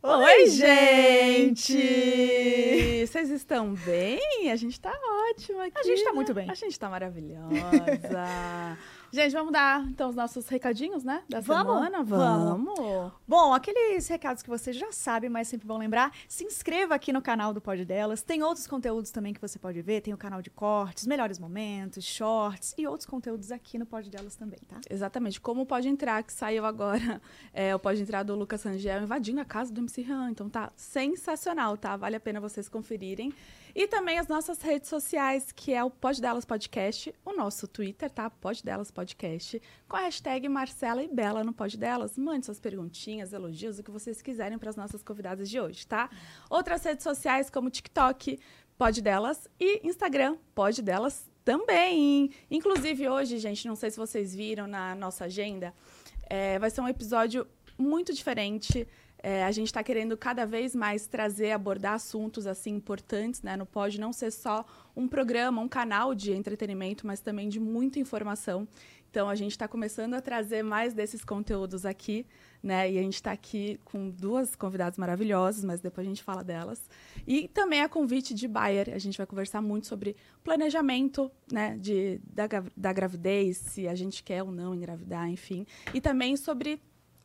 [0.00, 1.76] Oi, gente!
[3.04, 4.48] Vocês estão bem?
[4.48, 4.92] A gente tá
[5.30, 5.76] ótimo aqui.
[5.76, 6.14] A gente tá né?
[6.14, 6.48] muito bem.
[6.48, 8.78] A gente tá maravilhosa.
[9.12, 11.22] Gente, vamos dar então os nossos recadinhos, né?
[11.28, 11.74] Da Vamos?
[11.74, 12.02] semana?
[12.02, 13.12] Vamos.
[13.26, 16.12] Bom, aqueles recados que você já sabe, mas sempre bom lembrar.
[16.28, 18.22] Se inscreva aqui no canal do Pod Delas.
[18.22, 20.00] Tem outros conteúdos também que você pode ver.
[20.00, 24.36] Tem o canal de cortes, melhores momentos, shorts e outros conteúdos aqui no Pod Delas
[24.36, 24.80] também, tá?
[24.88, 25.40] Exatamente.
[25.40, 27.20] Como pode entrar, que saiu agora,
[27.52, 30.30] é, o pode entrar do Lucas Rangel invadindo a casa do MC Han.
[30.30, 31.96] Então tá sensacional, tá?
[31.96, 33.32] Vale a pena vocês conferirem.
[33.78, 38.10] E também as nossas redes sociais, que é o Pod Delas Podcast, o nosso Twitter,
[38.10, 38.28] tá?
[38.28, 42.18] Pod Delas Podcast, com a hashtag Marcela e Bela no Pod Delas.
[42.18, 46.10] Mande suas perguntinhas, elogios, o que vocês quiserem para as nossas convidadas de hoje, tá?
[46.50, 48.40] Outras redes sociais, como TikTok,
[48.76, 52.32] Pod Delas e Instagram, Pod Delas também.
[52.50, 55.72] Inclusive, hoje, gente, não sei se vocês viram na nossa agenda,
[56.28, 57.46] é, vai ser um episódio
[57.78, 58.88] muito diferente.
[59.20, 63.56] É, a gente está querendo cada vez mais trazer, abordar assuntos assim importantes, né?
[63.56, 67.98] Não pode não ser só um programa, um canal de entretenimento, mas também de muita
[67.98, 68.66] informação.
[69.10, 72.26] Então a gente está começando a trazer mais desses conteúdos aqui,
[72.62, 72.90] né?
[72.90, 76.88] E a gente está aqui com duas convidadas maravilhosas, mas depois a gente fala delas.
[77.26, 81.76] E também a convite de Bayer, a gente vai conversar muito sobre planejamento, né?
[81.78, 85.66] De, da, da gravidez, se a gente quer ou não engravidar, enfim.
[85.94, 86.80] E também sobre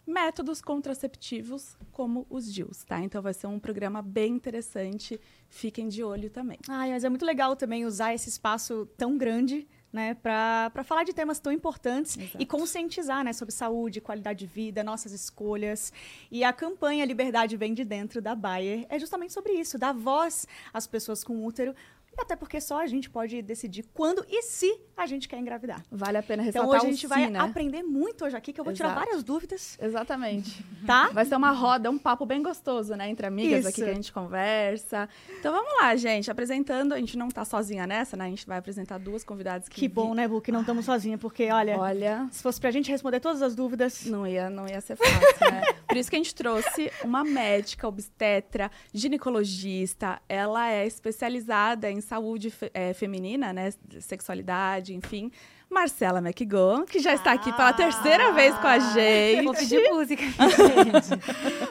[0.05, 2.99] métodos contraceptivos como os DIUs, tá?
[3.01, 5.19] Então vai ser um programa bem interessante.
[5.47, 6.59] Fiquem de olho também.
[6.67, 11.13] Ai, mas é muito legal também usar esse espaço tão grande, né, pra falar de
[11.13, 12.37] temas tão importantes Exato.
[12.39, 15.93] e conscientizar, né, sobre saúde, qualidade de vida, nossas escolhas.
[16.31, 20.47] E a campanha Liberdade Vem de Dentro da Bayer é justamente sobre isso, dar voz
[20.73, 21.75] às pessoas com útero,
[22.17, 25.83] até porque só a gente pode decidir quando e se a gente quer engravidar.
[25.91, 27.39] Vale a pena Então ressaltar hoje a gente vai né?
[27.39, 29.05] aprender muito hoje aqui, que eu vou tirar Exato.
[29.05, 30.63] várias dúvidas, Exatamente.
[30.85, 31.09] tá?
[31.09, 33.09] Vai ser uma roda, um papo bem gostoso, né?
[33.09, 33.69] Entre amigas Isso.
[33.69, 35.09] aqui que a gente conversa.
[35.39, 36.29] Então vamos lá, gente.
[36.29, 38.25] Apresentando, a gente não tá sozinha nessa, né?
[38.25, 39.81] A gente vai apresentar duas convidadas que.
[39.81, 42.89] Que bom, né, Bu, que não estamos sozinhas, porque, olha, Olha, se fosse pra gente
[42.89, 45.61] responder todas as dúvidas, não ia, não ia ser fácil, né?
[45.87, 50.21] Por isso que a gente trouxe uma médica, obstetra, ginecologista.
[50.27, 53.71] Ela é especializada em saúde fe- eh, feminina, né?
[53.99, 55.31] Sexualidade, enfim.
[55.73, 57.73] Marcela McGowan, que já está aqui pela Ah.
[57.73, 59.43] terceira vez com a gente.
[59.43, 61.09] Vou pedir música, gente.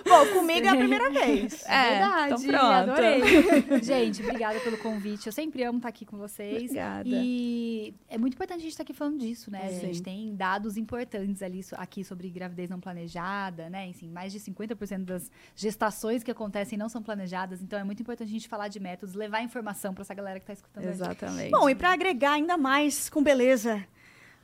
[0.08, 1.64] bom, comigo é a primeira vez.
[1.66, 2.90] É, Verdade, então pronto.
[2.90, 3.22] adorei.
[3.82, 5.26] gente, obrigada pelo convite.
[5.26, 6.64] Eu sempre amo estar aqui com vocês.
[6.64, 7.08] Obrigada.
[7.08, 9.60] E é muito importante a gente estar aqui falando disso, né?
[9.62, 9.66] É.
[9.76, 13.86] A gente tem dados importantes ali aqui sobre gravidez não planejada, né?
[13.86, 17.62] Enfim, mais de 50% das gestações que acontecem não são planejadas.
[17.62, 20.44] Então é muito importante a gente falar de métodos, levar informação para essa galera que
[20.44, 20.84] está escutando.
[20.84, 20.94] a gente.
[21.00, 21.50] Exatamente.
[21.50, 23.84] Bom, e para agregar ainda mais com beleza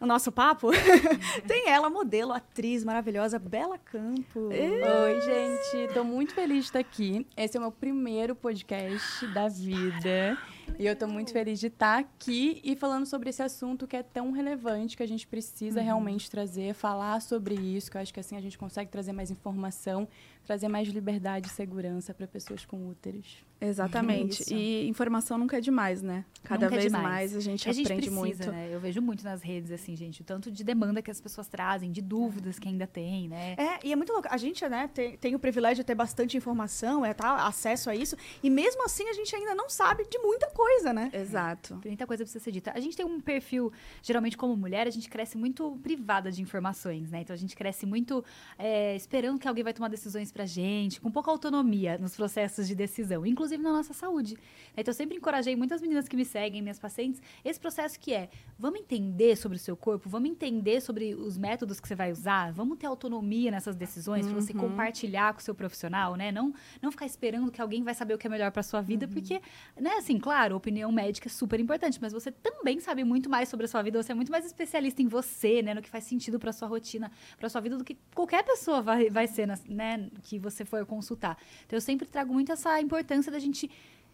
[0.00, 0.70] o nosso papo,
[1.46, 4.48] tem ela, modelo, atriz maravilhosa, Bela Campo.
[4.48, 5.92] Oi, gente.
[5.92, 7.26] Tô muito feliz de estar aqui.
[7.36, 10.38] Esse é o meu primeiro podcast da vida.
[10.78, 14.02] E eu tô muito feliz de estar aqui e falando sobre esse assunto que é
[14.02, 18.20] tão relevante que a gente precisa realmente trazer, falar sobre isso, que eu acho que
[18.20, 20.06] assim a gente consegue trazer mais informação,
[20.48, 23.44] trazer mais liberdade e segurança para pessoas com úteros.
[23.60, 24.42] Exatamente.
[24.42, 24.54] Isso.
[24.54, 26.24] E informação nunca é demais, né?
[26.42, 27.04] Cada Nunca é vez demais.
[27.04, 28.52] mais a gente a gente aprende precisa, muito.
[28.52, 28.70] né?
[28.72, 31.90] Eu vejo muito nas redes, assim, gente, o tanto de demanda que as pessoas trazem,
[31.90, 33.56] de dúvidas que ainda tem, né?
[33.58, 34.28] É, e é muito louco.
[34.30, 37.94] A gente, né, tem, tem o privilégio de ter bastante informação, é, tá, acesso a
[37.94, 41.10] isso, e mesmo assim a gente ainda não sabe de muita coisa, né?
[41.12, 41.78] Exato.
[41.82, 42.72] Tem muita coisa precisa ser dita.
[42.74, 43.70] A gente tem um perfil,
[44.02, 47.20] geralmente como mulher, a gente cresce muito privada de informações, né?
[47.20, 48.24] Então a gente cresce muito
[48.56, 52.74] é, esperando que alguém vai tomar decisões pra gente, com pouca autonomia nos processos de
[52.76, 54.36] decisão, inclusive na nossa saúde.
[54.76, 58.28] Então eu sempre encorajei muitas meninas que me seguem, minhas pacientes, esse processo que é,
[58.56, 62.52] vamos entender sobre o seu corpo, vamos entender sobre os métodos que você vai usar,
[62.52, 66.30] vamos ter autonomia nessas decisões pra você compartilhar com o seu profissional, né?
[66.30, 69.08] Não, não ficar esperando que alguém vai saber o que é melhor pra sua vida,
[69.08, 69.42] porque,
[69.76, 73.48] né, assim, claro, a opinião médica é super importante, mas você também sabe muito mais
[73.48, 76.04] sobre a sua vida, você é muito mais especialista em você, né, no que faz
[76.04, 80.08] sentido pra sua rotina, pra sua vida do que qualquer pessoa vai, vai ser, né,
[80.22, 81.36] que você for consultar.
[81.66, 83.70] Então eu sempre trago muito essa importância da gente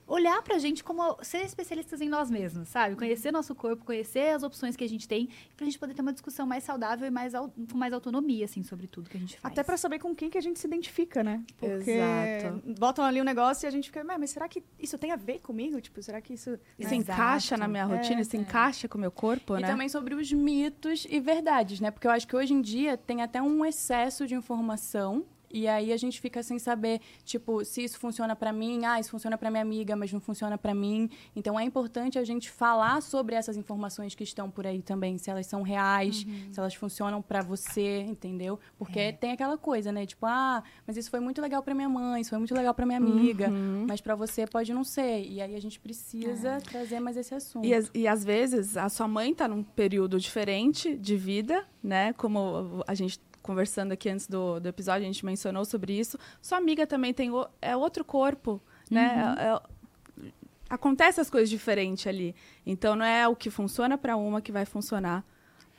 [0.06, 2.94] olhar pra gente como ser especialistas em nós mesmos, sabe?
[2.94, 6.12] Conhecer nosso corpo, conhecer as opções que a gente tem, pra gente poder ter uma
[6.12, 9.50] discussão mais saudável e mais com mais autonomia, assim, sobre tudo que a gente faz.
[9.52, 11.42] Até pra saber com quem que a gente se identifica, né?
[11.56, 12.74] Porque Exato.
[12.78, 15.16] botam ali um negócio e a gente fica, "Mas, mas será que isso tem a
[15.16, 15.80] ver comigo?
[15.80, 16.50] Tipo, será que isso...
[16.78, 17.12] Isso Exato.
[17.12, 19.66] encaixa na minha rotina, É, isso encaixa com o meu corpo, E né?
[19.68, 21.90] também sobre os mitos e verdades, né?
[21.90, 25.24] Porque eu acho que hoje em dia tem até um excesso de informação
[25.54, 29.10] E aí a gente fica sem saber, tipo, se isso funciona para mim, ah, isso
[29.10, 31.08] funciona para minha amiga, mas não funciona para mim.
[31.36, 35.30] Então é importante a gente falar sobre essas informações que estão por aí também, se
[35.30, 36.52] elas são reais, uhum.
[36.52, 38.58] se elas funcionam para você, entendeu?
[38.76, 39.12] Porque é.
[39.12, 40.04] tem aquela coisa, né?
[40.04, 42.84] Tipo, ah, mas isso foi muito legal para minha mãe, isso foi muito legal para
[42.84, 43.86] minha amiga, uhum.
[43.86, 45.24] mas para você pode não ser.
[45.24, 46.58] E aí a gente precisa é.
[46.58, 47.64] trazer mais esse assunto.
[47.64, 52.12] E, e às vezes a sua mãe está num período diferente de vida, né?
[52.14, 56.18] Como a gente conversando aqui antes do, do episódio, a gente mencionou sobre isso.
[56.40, 58.60] Sua amiga também tem o, é outro corpo,
[58.90, 59.14] né?
[59.14, 59.38] Uhum.
[59.38, 60.32] É, é,
[60.70, 62.34] acontece as coisas diferentes ali.
[62.64, 65.22] Então não é o que funciona para uma que vai funcionar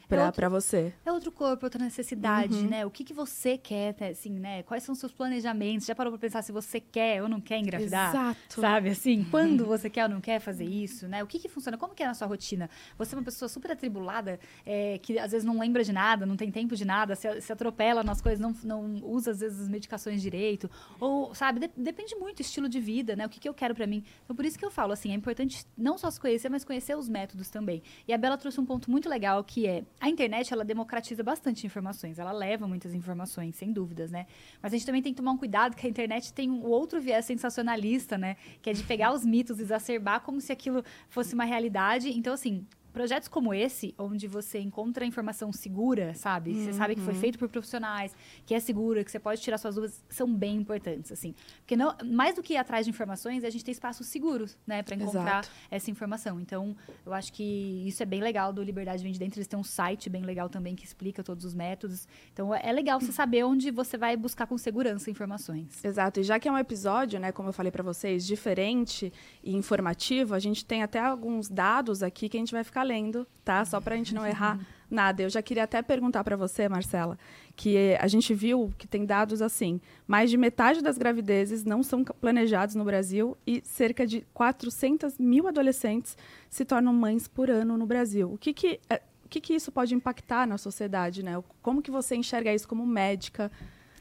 [0.07, 0.93] para você.
[1.05, 2.67] É outro corpo, outra necessidade, uhum.
[2.67, 2.85] né?
[2.85, 4.09] O que, que você quer, né?
[4.09, 4.63] assim, né?
[4.63, 5.85] Quais são os seus planejamentos?
[5.85, 8.09] Já parou para pensar se você quer ou não quer engravidar?
[8.09, 8.61] Exato.
[8.61, 9.29] Sabe, assim, uhum.
[9.31, 11.23] quando você quer ou não quer fazer isso, né?
[11.23, 11.77] O que que funciona?
[11.77, 12.69] Como que é na sua rotina?
[12.97, 16.35] Você é uma pessoa super atribulada, é, que às vezes não lembra de nada, não
[16.35, 19.69] tem tempo de nada, se, se atropela nas coisas, não, não usa às vezes as
[19.69, 20.69] medicações direito,
[20.99, 23.25] ou, sabe, de, depende muito do estilo de vida, né?
[23.25, 24.03] O que que eu quero para mim.
[24.23, 26.95] Então, por isso que eu falo, assim, é importante não só se conhecer, mas conhecer
[26.97, 27.81] os métodos também.
[28.07, 31.65] E a Bela trouxe um ponto muito legal, que é a internet, ela democratiza bastante
[31.65, 34.27] informações, ela leva muitas informações, sem dúvidas, né?
[34.61, 36.99] Mas a gente também tem que tomar um cuidado que a internet tem um outro
[36.99, 38.35] viés sensacionalista, né?
[38.61, 42.09] Que é de pegar os mitos, exacerbar como se aquilo fosse uma realidade.
[42.09, 42.65] Então, assim,
[42.95, 46.51] projetos como esse, onde você encontra informação segura, sabe?
[46.51, 46.63] Uhum.
[46.63, 47.19] Você sabe que foi uhum.
[47.19, 48.15] feito por profissionais,
[48.45, 51.35] que é segura, que você pode tirar suas dúvidas, são bem importantes, assim.
[51.57, 54.81] Porque não, mais do que ir atrás de informações, a gente tem espaços seguros, né,
[54.81, 55.49] para encontrar Exato.
[55.69, 56.39] essa informação.
[56.39, 56.73] Então,
[57.05, 59.39] eu acho que isso é bem legal do Liberdade Vem de Dentro.
[59.39, 62.07] Eles têm um site bem legal também que explica todos os métodos.
[62.31, 65.83] Então, é legal você saber onde você vai buscar com segurança informações.
[65.83, 66.21] Exato.
[66.21, 69.11] E já que é um episódio, né, como eu falei para vocês, diferente
[69.43, 73.27] e informativo, a gente tem até alguns dados aqui que a gente vai ficar lendo,
[73.43, 73.65] tá?
[73.65, 74.59] Só para a gente não errar
[74.89, 75.23] nada.
[75.23, 77.17] Eu já queria até perguntar para você, Marcela,
[77.55, 82.03] que a gente viu que tem dados assim: mais de metade das gravidezes não são
[82.03, 86.17] planejadas no Brasil e cerca de 400 mil adolescentes
[86.49, 88.31] se tornam mães por ano no Brasil.
[88.31, 91.43] O que que, é, o que, que isso pode impactar na sociedade, né?
[91.61, 93.51] Como que você enxerga isso como médica?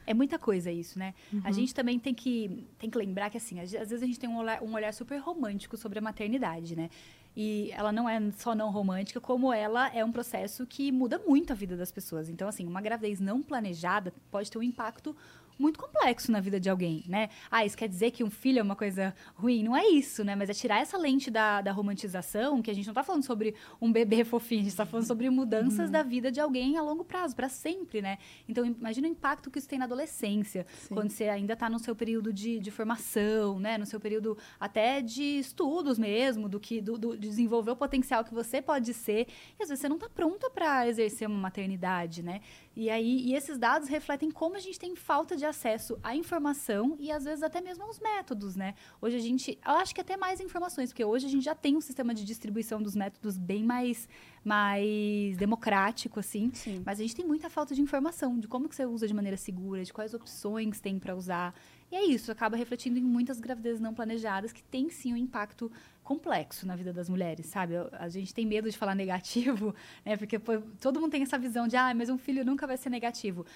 [0.06, 1.14] É muita coisa isso, né?
[1.32, 1.40] Uhum.
[1.44, 4.28] A gente também tem que, tem que lembrar que, assim, às vezes a gente tem
[4.28, 6.90] um olhar, um olhar super romântico sobre a maternidade, né?
[7.36, 11.52] E ela não é só não romântica, como ela é um processo que muda muito
[11.52, 12.28] a vida das pessoas.
[12.28, 15.16] Então, assim, uma gravidez não planejada pode ter um impacto
[15.58, 17.28] muito complexo na vida de alguém, né?
[17.50, 19.62] Ah, isso quer dizer que um filho é uma coisa ruim?
[19.62, 20.34] Não é isso, né?
[20.34, 23.54] Mas é tirar essa lente da, da romantização, que a gente não está falando sobre
[23.80, 25.92] um bebê fofinho, a gente está falando sobre mudanças uhum.
[25.92, 28.18] da vida de alguém a longo prazo, para sempre, né?
[28.48, 30.94] Então, imagina o impacto que isso tem na adolescência, Sim.
[30.94, 33.78] quando você ainda está no seu período de, de formação, né?
[33.78, 38.34] No seu período até de estudos mesmo, do que do, do desenvolver o potencial que
[38.34, 39.26] você pode ser.
[39.58, 42.40] E às vezes você não está pronta para exercer uma maternidade, né?
[42.76, 46.96] E aí, e esses dados refletem como a gente tem falta de acesso à informação
[46.98, 48.74] e às vezes até mesmo aos métodos, né?
[49.00, 51.76] Hoje a gente, eu acho que até mais informações, porque hoje a gente já tem
[51.76, 54.08] um sistema de distribuição dos métodos bem mais
[54.44, 56.82] mais democrático assim, Sim.
[56.84, 59.38] mas a gente tem muita falta de informação de como que você usa de maneira
[59.38, 61.54] segura, de quais opções tem para usar.
[61.90, 65.72] E é isso, acaba refletindo em muitas gravidezes não planejadas que tem sim um impacto
[66.02, 67.74] complexo na vida das mulheres, sabe?
[67.92, 69.74] A gente tem medo de falar negativo,
[70.04, 70.16] né?
[70.16, 72.90] Porque pô, todo mundo tem essa visão de, ah, mas um filho nunca vai ser
[72.90, 73.46] negativo.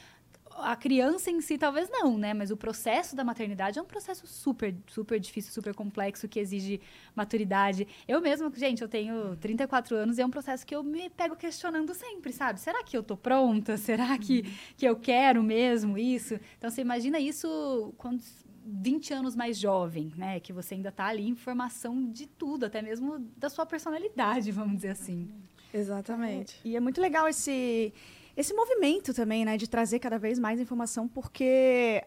[0.61, 2.35] A criança em si talvez não, né?
[2.35, 6.81] Mas o processo da maternidade é um processo super, super difícil, super complexo, que exige
[7.15, 7.87] maturidade.
[8.07, 11.37] Eu mesma, gente, eu tenho 34 anos e é um processo que eu me pego
[11.37, 12.61] questionando sempre, sabe?
[12.61, 13.77] Será que eu tô pronta?
[13.79, 14.43] Será que,
[14.77, 16.39] que eu quero mesmo isso?
[16.57, 18.23] Então, você imagina isso quando
[18.65, 20.41] 20 anos mais jovem, né?
[20.41, 24.77] Que você ainda está ali em formação de tudo, até mesmo da sua personalidade, vamos
[24.77, 25.29] dizer assim.
[25.73, 26.61] Exatamente.
[26.65, 27.93] É, e é muito legal esse,
[28.39, 29.57] esse movimento também, né?
[29.57, 32.05] De trazer cada vez mais informação, porque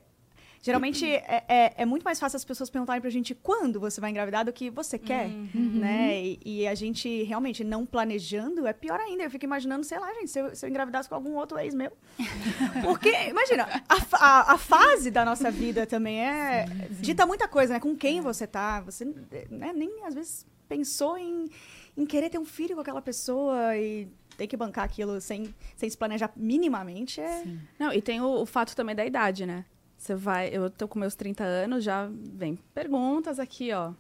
[0.64, 4.12] Geralmente é, é, é, muito mais fácil as pessoas perguntarem pra gente quando você vai
[4.12, 5.72] engravidar do que você quer, uhum.
[5.80, 6.24] né?
[6.24, 9.24] E, e, a gente realmente não planejando é pior ainda.
[9.24, 11.74] Eu fico imaginando, sei lá, gente, se eu, se eu engravidasse com algum outro ex
[11.74, 11.92] meu.
[12.86, 16.68] Porque, imagina, a, a, a, fase da nossa vida também é.
[16.92, 17.80] Dita muita coisa, né?
[17.80, 18.22] Com quem é.
[18.22, 18.82] você tá.
[18.82, 19.04] Você
[19.50, 21.50] né, nem às vezes pensou em,
[21.98, 24.08] em querer ter um filho com aquela pessoa e
[24.42, 27.44] ter que bancar aquilo sem, sem se planejar minimamente é.
[27.44, 27.60] Sim.
[27.78, 29.66] Não, e tem o, o fato também da idade, né?
[29.96, 33.94] Você vai, eu tô com meus 30 anos, já vem perguntas aqui, ó.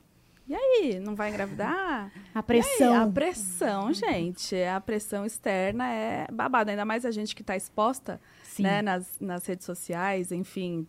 [0.47, 2.11] E aí, não vai engravidar?
[2.33, 2.93] A pressão.
[2.95, 4.55] Aí, a pressão, gente.
[4.63, 6.71] A pressão externa é babada.
[6.71, 8.19] Ainda mais a gente que está exposta
[8.57, 10.87] né, nas, nas redes sociais, enfim,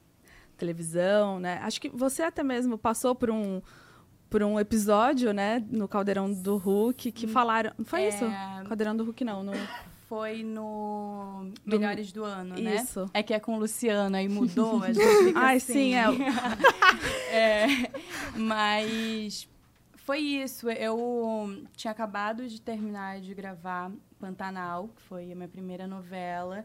[0.57, 1.61] televisão, né?
[1.63, 3.61] Acho que você até mesmo passou por um,
[4.33, 7.71] por um episódio, né, no Caldeirão do Hulk, que falaram.
[7.77, 8.09] Não foi é...
[8.09, 8.25] isso?
[8.67, 9.43] Caldeirão do Hulk, não.
[9.43, 9.53] No
[10.09, 12.77] foi no Melhores do Ano, né?
[12.77, 13.11] Isso.
[13.15, 15.73] É que é com Luciana, aí mudou, a gente fica Ai, assim.
[15.73, 16.05] sim, é.
[17.35, 17.67] É,
[18.37, 19.49] mas
[19.97, 20.69] foi isso.
[20.71, 26.65] Eu tinha acabado de terminar de gravar Pantanal, que foi a minha primeira novela,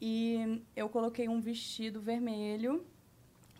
[0.00, 2.84] e eu coloquei um vestido vermelho,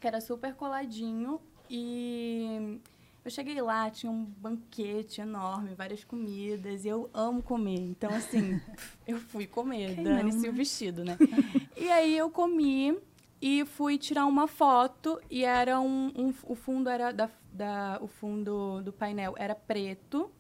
[0.01, 2.81] que era super coladinho, e
[3.25, 7.79] eu cheguei lá, tinha um banquete enorme, várias comidas, e eu amo comer.
[7.81, 8.61] Então, assim,
[9.07, 11.17] eu fui comer, dane-se o vestido, né?
[11.77, 12.97] e aí eu comi
[13.41, 16.13] e fui tirar uma foto, e era um.
[16.17, 17.99] um- o fundo era da, da.
[18.03, 20.31] O fundo do painel era preto.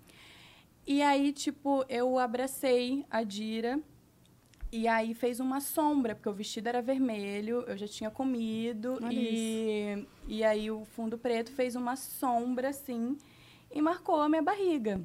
[0.86, 3.78] E aí, tipo, eu abracei a Dira.
[4.72, 8.98] E aí fez uma sombra, porque o vestido era vermelho, eu já tinha comido.
[9.02, 13.18] Olha E, e aí o fundo preto fez uma sombra, assim,
[13.72, 15.00] e marcou a minha barriga.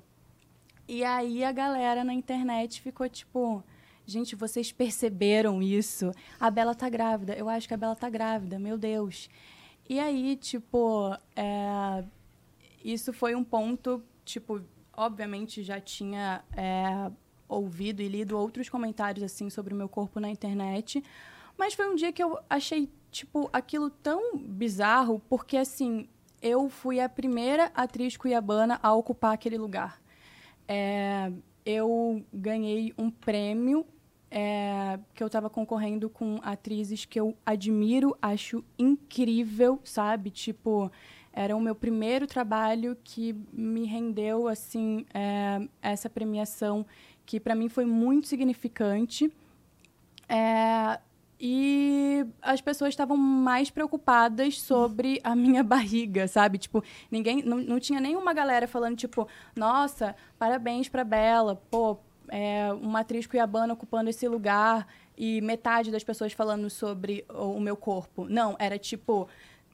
[0.87, 3.63] E aí a galera na internet ficou tipo.
[4.07, 6.11] Gente, vocês perceberam isso?
[6.39, 7.33] A Bela tá grávida.
[7.33, 9.27] Eu acho que a Bela tá grávida, meu Deus.
[9.89, 12.05] E aí, tipo, é,
[12.83, 14.61] isso foi um ponto, tipo,
[14.93, 17.11] obviamente já tinha é,
[17.47, 21.03] ouvido e lido outros comentários, assim, sobre o meu corpo na internet.
[21.57, 26.07] Mas foi um dia que eu achei, tipo, aquilo tão bizarro, porque, assim,
[26.41, 30.01] eu fui a primeira atriz cuiabana a ocupar aquele lugar.
[30.67, 31.31] É,
[31.65, 33.85] eu ganhei um prêmio
[34.29, 40.29] é, que eu estava concorrendo com atrizes que eu admiro, acho incrível, sabe?
[40.29, 40.91] Tipo,
[41.31, 46.85] era o meu primeiro trabalho que me rendeu, assim, é, essa premiação
[47.25, 49.31] que para mim foi muito significante.
[50.27, 50.99] É,
[51.39, 56.57] e as pessoas estavam mais preocupadas sobre a minha barriga, sabe?
[56.57, 57.43] Tipo, ninguém.
[57.43, 61.97] Não, não tinha nenhuma galera falando, tipo, nossa, parabéns pra Bela, pô,
[62.29, 67.75] é, uma atriz cuiabana ocupando esse lugar e metade das pessoas falando sobre o, meu
[67.75, 68.25] corpo.
[68.29, 69.27] Não, era tipo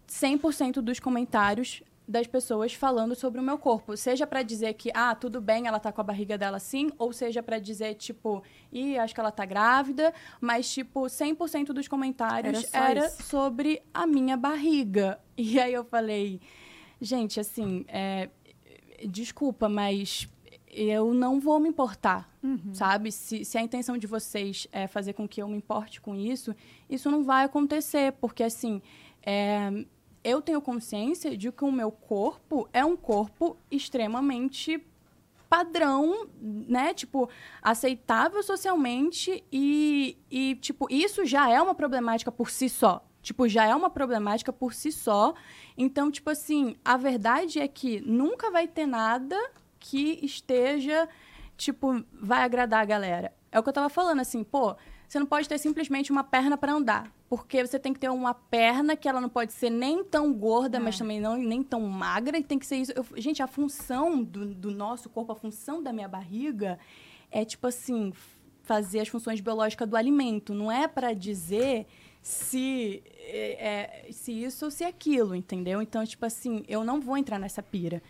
[0.07, 3.95] 100% dos comentários das pessoas falando sobre o meu corpo.
[3.95, 7.13] Seja pra dizer que, ah, tudo bem, ela tá com a barriga dela assim, ou
[7.13, 12.67] seja pra dizer, tipo, ih, acho que ela tá grávida, mas, tipo, 100% dos comentários
[12.73, 15.19] Era era, sobre a minha barriga.
[15.43, 16.39] E aí eu falei,
[17.01, 18.29] gente, assim, é,
[19.07, 20.29] desculpa, mas
[20.67, 22.29] eu não vou me importar,
[22.73, 23.11] sabe?
[23.11, 26.55] Se, se a intenção de vocês é fazer com que eu me importe com isso,
[26.87, 28.83] isso não vai acontecer, porque, assim,
[29.23, 29.83] é,
[30.23, 34.85] eu tenho consciência de que o meu corpo é um corpo extremamente
[35.49, 36.93] padrão, né?
[36.93, 37.29] Tipo,
[37.61, 43.05] aceitável socialmente e, e, tipo, isso já é uma problemática por si só.
[43.21, 45.33] Tipo, já é uma problemática por si só.
[45.77, 49.37] Então, tipo assim, a verdade é que nunca vai ter nada
[49.77, 51.09] que esteja,
[51.57, 53.33] tipo, vai agradar a galera.
[53.51, 54.75] É o que eu tava falando, assim, pô,
[55.11, 57.13] você não pode ter simplesmente uma perna para andar.
[57.27, 60.79] Porque você tem que ter uma perna que ela não pode ser nem tão gorda,
[60.79, 62.37] mas também não nem tão magra.
[62.37, 62.93] E tem que ser isso.
[62.95, 66.79] Eu- gente, a função do, do nosso corpo, a função da minha barriga
[67.29, 68.13] é, tipo assim,
[68.63, 70.53] fazer as funções biológicas do alimento.
[70.53, 71.87] Não é para dizer
[72.21, 75.81] se, é, é, se isso ou se aquilo, entendeu?
[75.81, 78.01] Então, tipo assim, eu não vou entrar nessa pira.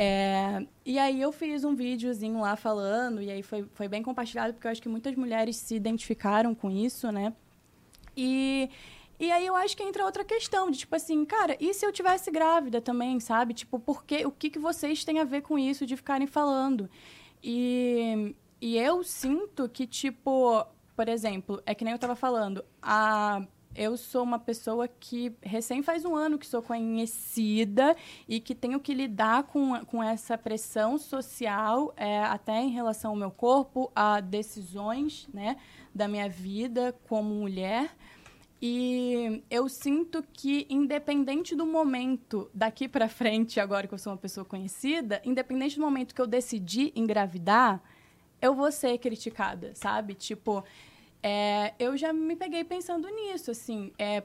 [0.00, 4.54] É, e aí eu fiz um videozinho lá falando, e aí foi, foi bem compartilhado,
[4.54, 7.34] porque eu acho que muitas mulheres se identificaram com isso, né?
[8.16, 8.70] E,
[9.18, 11.90] e aí eu acho que entra outra questão, de tipo assim, cara, e se eu
[11.90, 13.52] tivesse grávida também, sabe?
[13.52, 16.88] Tipo, por o que, que vocês têm a ver com isso de ficarem falando?
[17.42, 20.64] E, e eu sinto que, tipo,
[20.94, 23.44] por exemplo, é que nem eu tava falando, a,
[23.78, 28.80] eu sou uma pessoa que recém faz um ano que sou conhecida e que tenho
[28.80, 34.20] que lidar com, com essa pressão social, é, até em relação ao meu corpo, a
[34.20, 35.56] decisões, né,
[35.94, 37.96] da minha vida como mulher.
[38.60, 44.18] E eu sinto que, independente do momento daqui para frente, agora que eu sou uma
[44.18, 47.80] pessoa conhecida, independente do momento que eu decidi engravidar,
[48.42, 50.14] eu vou ser criticada, sabe?
[50.14, 50.64] Tipo,
[51.22, 53.92] é, eu já me peguei pensando nisso, assim.
[53.98, 54.22] É,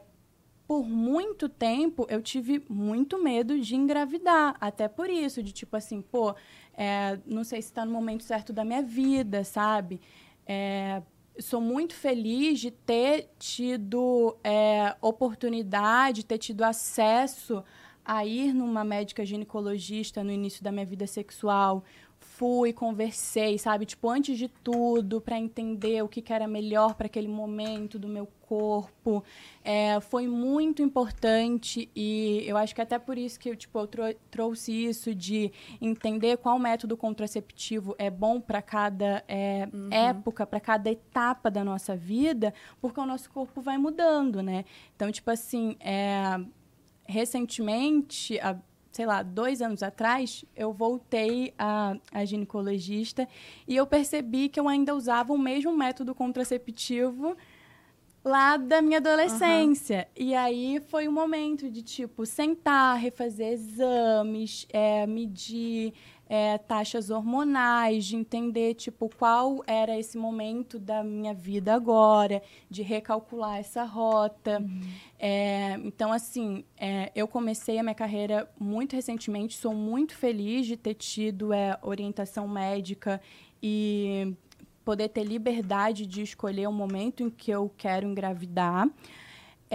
[0.67, 4.55] por muito tempo, eu tive muito medo de engravidar.
[4.59, 6.35] Até por isso, de tipo assim, pô,
[6.73, 9.99] é, não sei se está no momento certo da minha vida, sabe?
[10.45, 11.01] É,
[11.39, 17.63] sou muito feliz de ter tido é, oportunidade, ter tido acesso
[18.05, 21.83] a ir numa médica ginecologista no início da minha vida sexual.
[22.43, 23.85] Fui, conversei, sabe?
[23.85, 28.09] Tipo, antes de tudo, para entender o que, que era melhor para aquele momento do
[28.09, 29.23] meu corpo.
[29.63, 33.87] É, foi muito importante e eu acho que até por isso que eu, tipo, eu
[33.87, 39.87] trou trouxe isso de entender qual método contraceptivo é bom para cada é, uhum.
[39.89, 44.65] época, para cada etapa da nossa vida, porque o nosso corpo vai mudando, né?
[44.97, 46.41] Então, tipo assim, é,
[47.05, 48.57] recentemente, a,
[48.93, 53.27] sei lá, dois anos atrás, eu voltei a, a ginecologista
[53.67, 57.35] e eu percebi que eu ainda usava o mesmo método contraceptivo
[58.23, 60.07] lá da minha adolescência.
[60.15, 60.25] Uhum.
[60.27, 65.93] E aí foi o um momento de, tipo, sentar, refazer exames, é, medir
[66.35, 72.81] é, taxas hormonais, de entender, tipo, qual era esse momento da minha vida agora, de
[72.81, 74.59] recalcular essa rota.
[74.59, 74.81] Uhum.
[75.19, 80.75] É, então, assim, é, eu comecei a minha carreira muito recentemente, sou muito feliz de
[80.75, 83.21] ter tido é, orientação médica
[83.61, 84.33] e
[84.83, 88.89] poder ter liberdade de escolher o momento em que eu quero engravidar.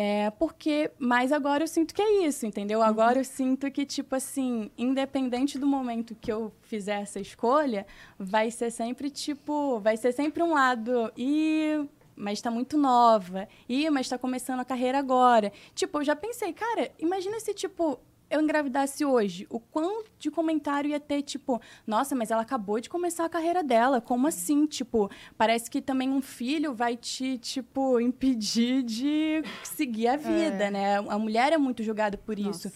[0.00, 2.80] É porque, mas agora eu sinto que é isso, entendeu?
[2.80, 3.18] Agora uhum.
[3.18, 7.84] eu sinto que, tipo assim, independente do momento que eu fizer essa escolha,
[8.16, 11.12] vai ser sempre, tipo, vai ser sempre um lado.
[11.16, 13.48] E mas está muito nova.
[13.68, 15.52] Ih, mas está começando a carreira agora.
[15.74, 17.98] Tipo, eu já pensei, cara, imagina se, tipo,
[18.30, 22.88] eu engravidasse hoje, o quanto de comentário ia ter, tipo, nossa, mas ela acabou de
[22.88, 24.66] começar a carreira dela, como assim?
[24.66, 30.70] Tipo, parece que também um filho vai te, tipo, impedir de seguir a vida, é.
[30.70, 30.96] né?
[30.98, 32.70] A mulher é muito julgada por isso.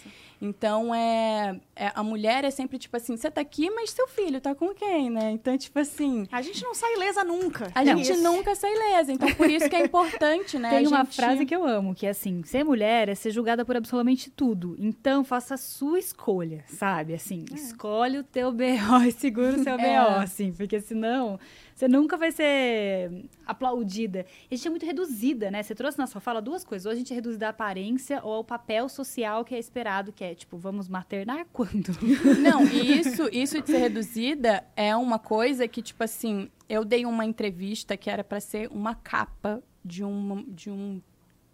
[0.45, 4.41] Então, é, é, a mulher é sempre tipo assim: você tá aqui, mas seu filho
[4.41, 5.31] tá com quem, né?
[5.31, 6.27] Então, tipo assim.
[6.33, 7.71] A gente não sai ilesa nunca.
[7.73, 7.97] A não.
[7.97, 8.23] gente isso.
[8.25, 9.13] nunca sai ilesa.
[9.13, 10.71] Então, por isso que é importante, né?
[10.71, 11.15] Tem a uma gente...
[11.15, 14.75] frase que eu amo, que é assim: ser mulher é ser julgada por absolutamente tudo.
[14.81, 17.15] Então, faça a sua escolha, sabe?
[17.15, 17.55] Assim, é.
[17.55, 19.77] escolhe o teu BO e segura o seu é.
[19.77, 21.39] BO, assim, porque senão
[21.75, 24.27] você nunca vai ser aplaudida.
[24.51, 25.63] E a gente é muito reduzida, né?
[25.63, 26.87] Você trouxe na sua fala duas coisas.
[26.87, 30.25] Ou a gente é reduzida à aparência ou ao papel social que é esperado, que
[30.25, 31.93] é tipo, vamos maternar quando?
[32.41, 37.25] Não, isso, isso de ser reduzida é uma coisa que, tipo assim, eu dei uma
[37.25, 41.01] entrevista que era para ser uma capa de, um de um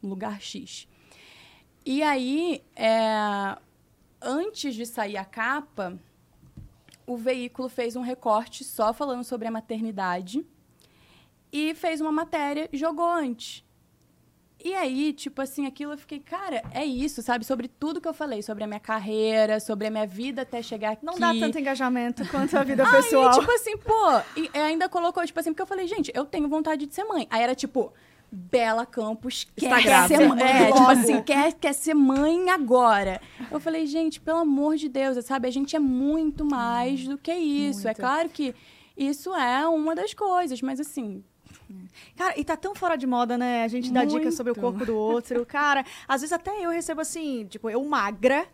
[0.03, 0.89] lugar X.
[1.85, 3.57] E aí, é,
[4.21, 5.99] antes de sair a capa,
[7.09, 10.47] o veículo fez um recorte só falando sobre a maternidade
[11.51, 13.65] e fez uma matéria e jogou antes.
[14.63, 17.47] E aí, tipo assim, aquilo eu fiquei, cara, é isso, sabe?
[17.47, 20.93] Sobre tudo que eu falei, sobre a minha carreira, sobre a minha vida até chegar
[20.93, 21.07] aqui.
[21.07, 23.29] Não dá tanto engajamento quanto a vida pessoal.
[23.29, 26.49] Aí, tipo assim, pô, e ainda colocou, tipo assim, porque eu falei, gente, eu tenho
[26.49, 27.27] vontade de ser mãe.
[27.31, 27.93] Aí era tipo,
[28.31, 33.21] Bela Campos quer ser, é, tipo assim, quer, quer ser mãe agora.
[33.51, 35.49] Eu falei, gente, pelo amor de Deus, sabe?
[35.49, 37.81] A gente é muito mais do que isso.
[37.81, 37.89] É muito.
[37.89, 38.55] É claro que
[38.97, 41.23] isso é uma das coisas, mas assim,
[42.17, 43.65] Cara, e tá tão fora de moda, né?
[43.65, 44.19] A gente dá Muito.
[44.19, 45.45] dicas sobre o corpo do outro.
[45.47, 48.47] Cara, às vezes até eu recebo assim, tipo, eu magra,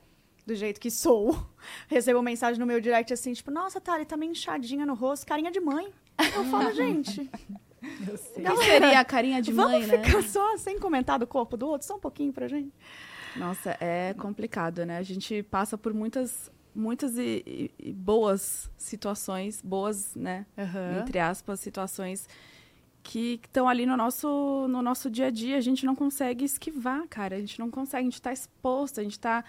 [0.46, 1.36] do jeito que sou,
[1.88, 5.50] recebo mensagem no meu direct assim, tipo, nossa, Thali, tá meio inchadinha no rosto, carinha
[5.50, 5.88] de mãe.
[6.34, 7.30] Eu falo, gente,
[8.06, 8.42] eu sei.
[8.42, 10.02] Não seria a carinha de mãe, Vamos né?
[10.02, 12.72] ficar só sem comentar do corpo do outro, só um pouquinho pra gente.
[13.36, 14.98] Nossa, é complicado, né?
[14.98, 20.44] A gente passa por muitas muitas e, e boas situações, boas, né?
[20.56, 21.02] Uhum.
[21.02, 22.28] Entre aspas, situações
[23.02, 25.56] que estão ali no nosso, no nosso dia a dia.
[25.56, 27.36] A gente não consegue esquivar, cara.
[27.36, 29.44] A gente não consegue, a gente está exposto, a gente está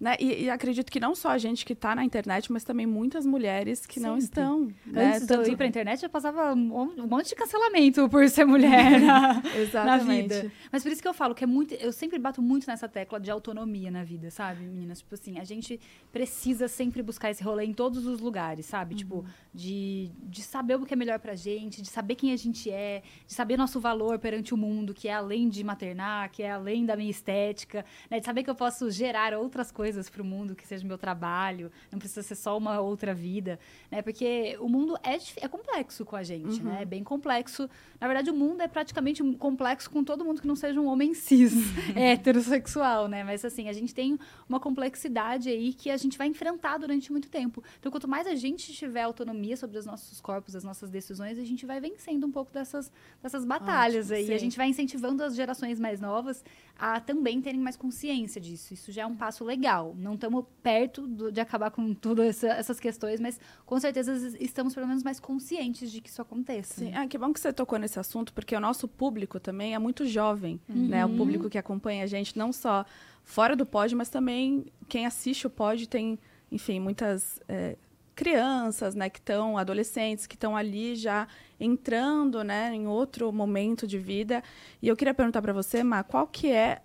[0.00, 0.16] né?
[0.18, 3.26] E, e, acredito que não só a gente que está na internet, mas também muitas
[3.26, 4.72] mulheres que não estão.
[4.86, 5.14] Né?
[5.14, 8.46] Antes de eu ir para a internet, eu passava um monte de cancelamento por ser
[8.46, 9.42] mulher na,
[9.84, 10.50] na, vida.
[10.72, 11.74] Mas por isso que eu falo que é muito.
[11.74, 15.00] Eu sempre bato muito nessa tecla de autonomia na vida, sabe, meninas?
[15.00, 15.78] Tipo assim, a gente
[16.10, 18.94] precisa sempre buscar esse rolê em todos os lugares, sabe?
[18.94, 19.20] Tipo, uhum.
[19.20, 22.70] Tipo, de, de saber o que é melhor pra gente, de saber quem a gente
[22.70, 26.52] é, de saber nosso valor perante o mundo, que é além de maternar, que é
[26.52, 28.20] além da minha estética, né?
[28.20, 30.96] De saber que eu posso gerar outras coisas coisas para o mundo que seja meu
[30.96, 33.58] trabalho, não precisa ser só uma outra vida,
[33.90, 34.00] né?
[34.00, 36.70] Porque o mundo é, é complexo com a gente, uhum.
[36.70, 36.82] né?
[36.82, 37.68] É bem complexo.
[38.00, 41.12] Na verdade, o mundo é praticamente complexo com todo mundo que não seja um homem
[41.12, 41.52] cis,
[41.96, 43.24] heterossexual, né?
[43.24, 44.16] Mas assim, a gente tem
[44.48, 47.60] uma complexidade aí que a gente vai enfrentar durante muito tempo.
[47.80, 51.44] Então, quanto mais a gente tiver autonomia sobre os nossos corpos, as nossas decisões, a
[51.44, 54.26] gente vai vencendo um pouco dessas, dessas batalhas Ótimo, aí.
[54.26, 54.34] Sim.
[54.34, 56.44] A gente vai incentivando as gerações mais novas
[56.80, 58.72] a também terem mais consciência disso.
[58.72, 59.94] Isso já é um passo legal.
[59.98, 64.74] Não estamos perto do, de acabar com todas essa, essas questões, mas com certeza estamos
[64.74, 66.80] pelo menos mais conscientes de que isso aconteça.
[66.80, 69.78] Sim, ah, que bom que você tocou nesse assunto, porque o nosso público também é
[69.78, 70.88] muito jovem, uhum.
[70.88, 71.04] né?
[71.04, 72.86] O público que acompanha a gente, não só
[73.22, 76.18] fora do pod, mas também quem assiste o pod tem,
[76.50, 77.40] enfim, muitas.
[77.46, 77.76] É,
[78.20, 81.26] crianças, né, que estão adolescentes, que estão ali já
[81.58, 84.44] entrando, né, em outro momento de vida.
[84.82, 86.82] E eu queria perguntar para você, Má, qual que é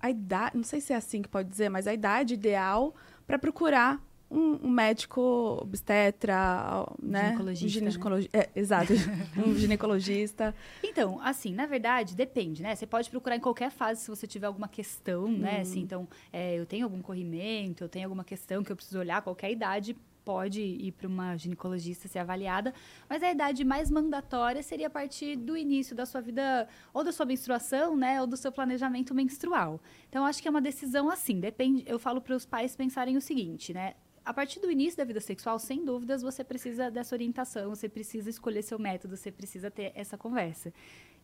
[0.00, 2.94] a idade, não sei se é assim que pode dizer, mas a idade ideal
[3.26, 7.32] para procurar um, um, médico obstetra, né?
[7.32, 7.66] Ginecologista.
[7.66, 8.38] Um ginecologista.
[8.38, 8.44] Né?
[8.54, 8.92] É, exato,
[9.46, 10.54] um ginecologista.
[10.82, 12.74] Então, assim, na verdade, depende, né?
[12.74, 15.58] Você pode procurar em qualquer fase se você tiver alguma questão, né?
[15.58, 15.60] Hum.
[15.60, 19.20] Assim, então, é, eu tenho algum corrimento, eu tenho alguma questão que eu preciso olhar,
[19.20, 19.94] qualquer idade
[20.26, 22.74] pode ir para uma ginecologista ser avaliada,
[23.08, 27.12] mas a idade mais mandatória seria a partir do início da sua vida, ou da
[27.12, 29.80] sua menstruação, né, ou do seu planejamento menstrual.
[30.08, 33.20] Então, acho que é uma decisão assim, depende, eu falo para os pais pensarem o
[33.20, 37.70] seguinte, né, a partir do início da vida sexual, sem dúvidas, você precisa dessa orientação,
[37.70, 40.72] você precisa escolher seu método, você precisa ter essa conversa.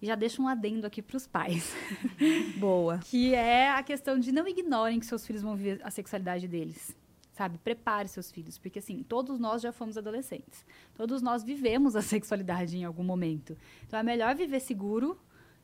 [0.01, 1.75] E já deixo um adendo aqui para os pais.
[2.59, 2.99] Boa.
[3.11, 6.97] que é a questão de não ignorem que seus filhos vão viver a sexualidade deles.
[7.33, 7.59] Sabe?
[7.59, 10.65] Prepare seus filhos, porque assim, todos nós já fomos adolescentes.
[10.95, 13.57] Todos nós vivemos a sexualidade em algum momento.
[13.87, 15.19] Então é melhor viver seguro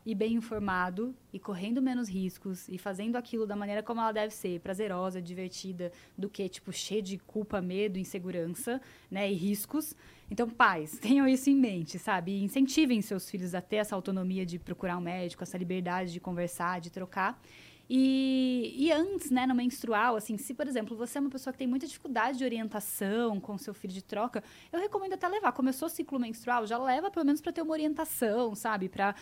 [0.08, 4.32] e bem informado e correndo menos riscos e fazendo aquilo da maneira como ela deve
[4.32, 9.94] ser, prazerosa, divertida, do que tipo cheio de culpa, medo, insegurança, né, e riscos.
[10.30, 12.32] Então, pais, tenham isso em mente, sabe?
[12.32, 16.20] E incentivem seus filhos a ter essa autonomia de procurar um médico, essa liberdade de
[16.20, 17.38] conversar, de trocar.
[17.88, 21.58] E, e antes, né, no menstrual, assim, se, por exemplo, você é uma pessoa que
[21.58, 25.52] tem muita dificuldade de orientação com seu filho de troca, eu recomendo até levar.
[25.52, 28.90] Começou o ciclo menstrual, já leva pelo menos para ter uma orientação, sabe?
[28.90, 29.14] Para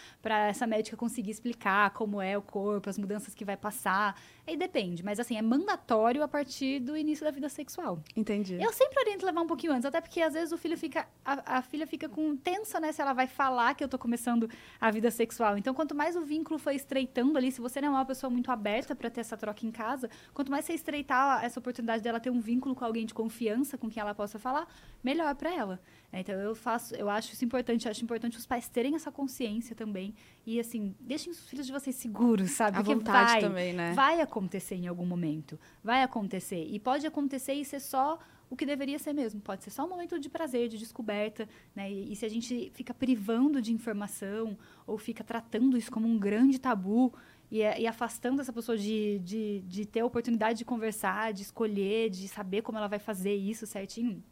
[0.49, 4.21] essa médica conseguir explicar como é o corpo, as mudanças que vai passar.
[4.47, 8.01] Aí depende, mas assim, é mandatório a partir do início da vida sexual.
[8.15, 8.57] Entendi.
[8.63, 11.09] Eu sempre oriento levar um pouquinho antes, até porque às vezes o filho fica.
[11.25, 12.93] A, a filha fica com tensa, né?
[12.93, 14.49] Se ela vai falar que eu tô começando
[14.81, 15.59] a vida sexual.
[15.59, 18.51] Então, quanto mais o vínculo foi estreitando ali, se você não é uma pessoa muito
[18.53, 22.31] aberta para ter essa troca em casa, quanto mais você estreitar essa oportunidade dela ter
[22.31, 24.69] um vínculo com alguém de confiança com quem ela possa falar,
[25.03, 25.81] melhor para ela.
[26.21, 30.15] Então eu faço, eu acho isso importante, acho importante os pais terem essa consciência também
[30.47, 32.77] e assim, deixem os filhos de vocês seguros, sabe?
[32.77, 33.93] A Porque vontade vai, também, né?
[33.93, 38.65] Vai acontecer em algum momento, vai acontecer e pode acontecer e ser só o que
[38.65, 39.41] deveria ser mesmo.
[39.41, 41.91] Pode ser só um momento de prazer, de descoberta, né?
[41.91, 46.19] E, e se a gente fica privando de informação ou fica tratando isso como um
[46.19, 47.13] grande tabu,
[47.51, 52.11] e, e, afastando essa pessoa de, de, de ter a oportunidade de conversar, de escolher,
[52.11, 54.23] de saber como ela vai fazer isso certinho,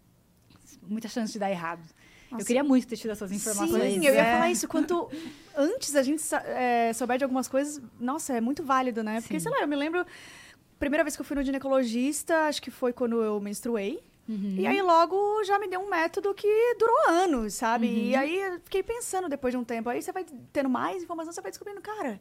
[0.82, 1.82] muita chance de dar errado.
[2.30, 2.42] Nossa.
[2.42, 3.94] Eu queria muito ter tido essas informações.
[3.94, 4.32] Sim, eu ia é.
[4.32, 4.66] falar isso.
[4.68, 5.08] Quanto
[5.56, 9.20] antes a gente é, souber de algumas coisas, nossa, é muito válido, né?
[9.20, 9.48] Porque, Sim.
[9.48, 10.04] sei lá, eu me lembro,
[10.78, 14.02] primeira vez que eu fui no ginecologista, acho que foi quando eu menstruei.
[14.28, 14.56] Uhum.
[14.58, 17.86] E aí logo já me deu um método que durou anos, sabe?
[17.86, 17.92] Uhum.
[17.92, 19.88] E aí eu fiquei pensando depois de um tempo.
[19.88, 22.20] Aí você vai tendo mais informação, você vai descobrindo, cara,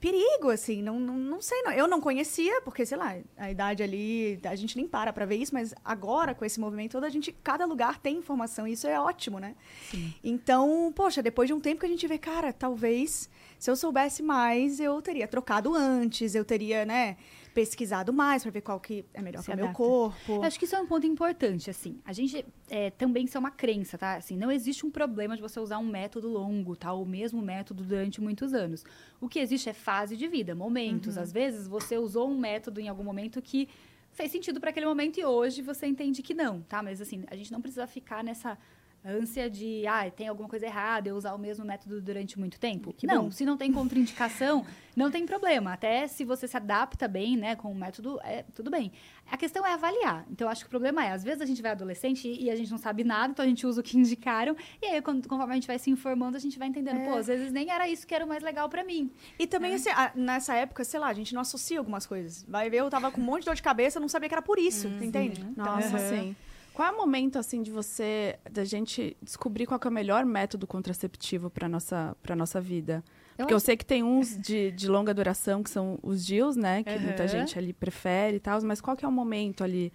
[0.00, 1.72] perigo, assim, não, não, não sei, não.
[1.72, 5.36] Eu não conhecia, porque, sei lá, a idade ali, a gente nem para pra ver
[5.36, 8.86] isso, mas agora, com esse movimento todo, a gente, cada lugar tem informação, e isso
[8.86, 9.54] é ótimo, né?
[9.90, 10.14] Sim.
[10.24, 14.22] Então, poxa, depois de um tempo que a gente vê, cara, talvez, se eu soubesse
[14.22, 17.18] mais, eu teria trocado antes, eu teria, né,
[17.54, 20.32] pesquisado mais para ver qual que é melhor para o meu corpo.
[20.32, 22.00] Eu acho que isso é um ponto importante, assim.
[22.04, 24.14] A gente é, também isso é uma crença, tá?
[24.14, 26.92] Assim, não existe um problema de você usar um método longo, tá?
[26.92, 28.84] O mesmo método durante muitos anos.
[29.20, 31.16] O que existe é fase de vida, momentos.
[31.16, 31.22] Uhum.
[31.22, 33.68] Às vezes você usou um método em algum momento que
[34.12, 36.82] fez sentido para aquele momento e hoje você entende que não, tá?
[36.82, 38.58] Mas assim, a gente não precisa ficar nessa
[39.04, 42.92] ânsia de, ah, tem alguma coisa errada, eu usar o mesmo método durante muito tempo.
[42.92, 43.30] Que não, bom.
[43.30, 45.72] se não tem contraindicação, não tem problema.
[45.72, 48.92] Até se você se adapta bem, né, com o método, é tudo bem.
[49.30, 50.26] A questão é avaliar.
[50.30, 52.50] Então, eu acho que o problema é, às vezes a gente vai adolescente e, e
[52.50, 55.26] a gente não sabe nada, então a gente usa o que indicaram, e aí, quando,
[55.26, 57.08] conforme a gente vai se informando, a gente vai entendendo, é.
[57.08, 59.10] pô, às vezes nem era isso que era o mais legal para mim.
[59.38, 59.74] E também, é.
[59.76, 62.44] assim, a, nessa época, sei lá, a gente não associa algumas coisas.
[62.48, 64.42] Vai ver, eu tava com um monte de dor de cabeça, não sabia que era
[64.42, 65.40] por isso, hum, entende?
[65.40, 65.54] Sim.
[65.56, 66.08] Nossa, uhum.
[66.08, 66.36] sim.
[66.72, 70.66] Qual é o momento, assim, de você, da gente descobrir qual é o melhor método
[70.66, 73.04] contraceptivo para nossa, pra nossa vida?
[73.36, 76.56] Porque eu, eu sei que tem uns de, de longa duração, que são os DIUs,
[76.56, 76.82] né?
[76.82, 77.00] Que uhum.
[77.00, 78.60] muita gente ali prefere e tal.
[78.62, 79.92] Mas qual que é o momento ali?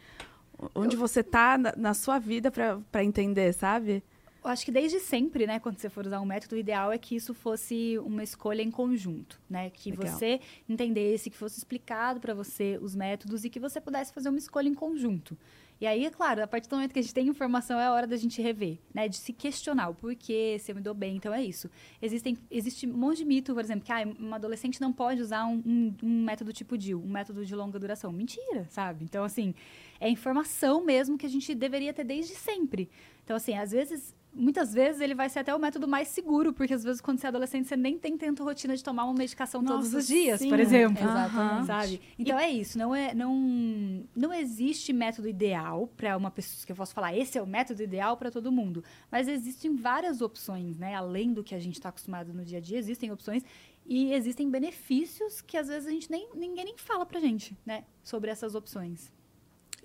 [0.74, 1.00] Onde eu...
[1.00, 4.04] você tá na, na sua vida para entender, sabe?
[4.44, 7.00] Eu acho que desde sempre, né, quando você for usar um método, o ideal é
[7.00, 9.72] que isso fosse uma escolha em conjunto, né?
[9.72, 10.08] Que Legal.
[10.08, 14.38] você entendesse, que fosse explicado para você os métodos e que você pudesse fazer uma
[14.38, 15.36] escolha em conjunto.
[15.80, 17.92] E aí, é claro, a partir do momento que a gente tem informação, é a
[17.92, 19.08] hora da gente rever, né?
[19.08, 21.18] De se questionar o porquê, se eu me dou bem.
[21.18, 21.70] Então, é isso.
[22.02, 25.46] Existem, existe um monte de mito, por exemplo, que ah, uma adolescente não pode usar
[25.46, 28.12] um, um, um método tipo DIL, um método de longa duração.
[28.12, 29.04] Mentira, sabe?
[29.04, 29.54] Então, assim,
[30.00, 32.90] é informação mesmo que a gente deveria ter desde sempre.
[33.24, 36.74] Então, assim, às vezes muitas vezes ele vai ser até o método mais seguro, porque
[36.74, 39.62] às vezes quando você é adolescente você nem tem tanta rotina de tomar uma medicação
[39.62, 41.04] Nossa, todos os dias, sim, por exemplo.
[41.04, 41.66] Exatamente.
[41.66, 42.02] Sabe?
[42.20, 42.44] Então e...
[42.44, 46.76] é isso, não é não não existe método ideal ideal para uma pessoa que eu
[46.76, 48.84] posso falar, esse é o método ideal para todo mundo.
[49.12, 50.96] Mas existem várias opções, né?
[50.96, 53.44] Além do que a gente está acostumado no dia a dia, existem opções
[53.86, 57.84] e existem benefícios que às vezes a gente nem ninguém nem fala pra gente, né,
[58.04, 59.12] sobre essas opções.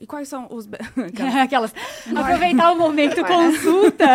[0.01, 0.67] E quais são os.
[1.43, 1.75] Aquelas.
[2.17, 4.07] Aproveitar o momento consulta.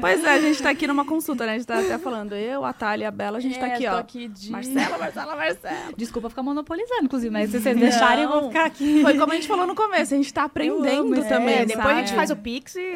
[0.00, 1.52] pois é, a gente tá aqui numa consulta, né?
[1.52, 2.34] A gente tá até falando.
[2.34, 3.98] Eu, a Thalia a Bela, a gente tá É, aqui, tô ó.
[3.98, 4.50] aqui de...
[4.50, 5.92] Marcela, Marcela, Marcela.
[5.96, 8.48] Desculpa ficar monopolizando, inclusive, mas se vocês deixarem, eu vou Não.
[8.48, 9.00] ficar aqui.
[9.02, 11.58] Foi como a gente falou no começo, a gente tá aprendendo amo também.
[11.58, 12.94] É, depois a gente faz o Pix e...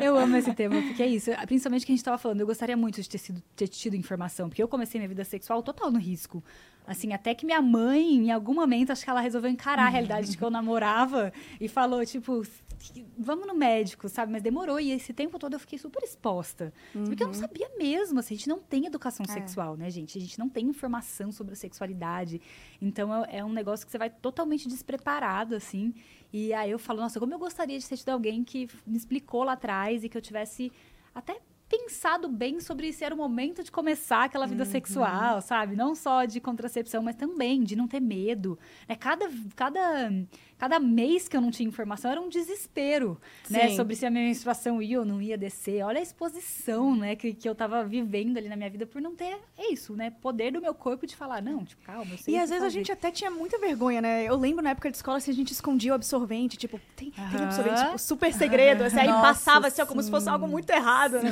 [0.00, 1.30] Eu amo esse tema, porque é isso.
[1.46, 4.48] Principalmente que a gente tava falando, eu gostaria muito de ter, sido, ter tido informação,
[4.48, 6.42] porque eu comecei minha vida sexual total no risco.
[6.86, 10.30] Assim, até que minha mãe, em algum momento, acho que ela resolveu encarar a realidade
[10.30, 10.99] de que eu namorava
[11.60, 12.42] e falou, tipo,
[13.18, 14.32] vamos no médico, sabe?
[14.32, 16.72] Mas demorou e esse tempo todo eu fiquei super exposta.
[16.92, 19.32] Porque eu não sabia mesmo, assim, a gente não tem educação É.
[19.32, 20.16] sexual, né, gente?
[20.16, 22.40] A gente não tem informação sobre a sexualidade.
[22.80, 25.94] Então é, é um negócio que você vai totalmente despreparado, assim.
[26.32, 29.44] E aí eu falo, nossa, como eu gostaria de ter tido alguém que me explicou
[29.44, 30.72] lá atrás e que eu tivesse
[31.14, 35.76] até pensado bem sobre se era o momento de começar aquela vida sexual, sabe?
[35.76, 38.58] Não só de contracepção, mas também de não ter medo.
[38.88, 38.96] Né?
[38.96, 40.10] Cada, cada,
[40.60, 43.18] cada mês que eu não tinha informação era um desespero,
[43.48, 43.70] né?
[43.70, 43.76] Sim.
[43.76, 45.82] Sobre se a minha menstruação ia ou não ia descer.
[45.82, 47.16] Olha a exposição, né?
[47.16, 50.10] Que, que eu tava vivendo ali na minha vida por não ter, é isso, né?
[50.20, 52.66] Poder do meu corpo de falar, não, tipo, calma, eu sei E às vezes a
[52.66, 52.78] fazer.
[52.78, 54.24] gente até tinha muita vergonha, né?
[54.24, 57.24] Eu lembro na época de escola, assim, a gente escondia o absorvente, tipo, tem, tem
[57.24, 57.44] Aham.
[57.44, 60.10] absorvente, tipo, super segredo, assim, aí Nossa, passava assim, ó, como se sim.
[60.12, 61.30] fosse algo muito errado, né?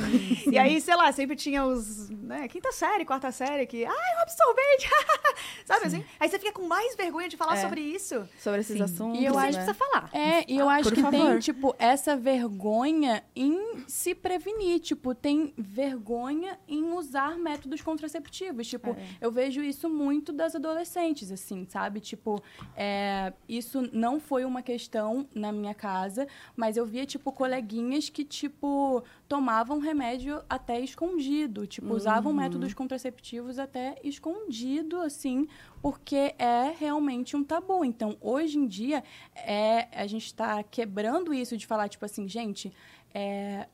[0.51, 4.21] E aí, sei lá, sempre tinha os, né, quinta série, quarta série, que, ai, o
[4.23, 4.89] absorvente,
[5.65, 6.03] sabe assim?
[6.19, 7.61] Aí você fica com mais vergonha de falar É.
[7.61, 8.27] sobre isso.
[8.39, 8.83] Sobre esses Sim.
[8.83, 9.18] assuntos.
[9.19, 9.47] E eu Você né?
[9.47, 10.09] acho precisa falar.
[10.13, 11.11] É, e eu Ah, acho que favor.
[11.31, 14.79] tem, tipo, essa vergonha em se prevenir.
[14.79, 18.67] Tipo, tem vergonha em usar métodos contraceptivos.
[18.67, 21.99] Tipo, eu vejo isso muito das adolescentes, assim, sabe?
[21.99, 22.41] Tipo,
[22.75, 28.23] é, isso não foi uma questão na minha casa, mas eu via, tipo, coleguinhas que,
[28.23, 31.67] tipo, tomavam remédio até escondido.
[31.67, 35.47] Tipo, usavam métodos contraceptivos até escondido, assim,
[35.83, 37.85] porque é realmente um tabu.
[37.85, 39.03] Então, hoje em dia,
[39.35, 42.73] é, a gente está quebrando isso de falar, tipo assim, gente,
[43.13, 43.67] é,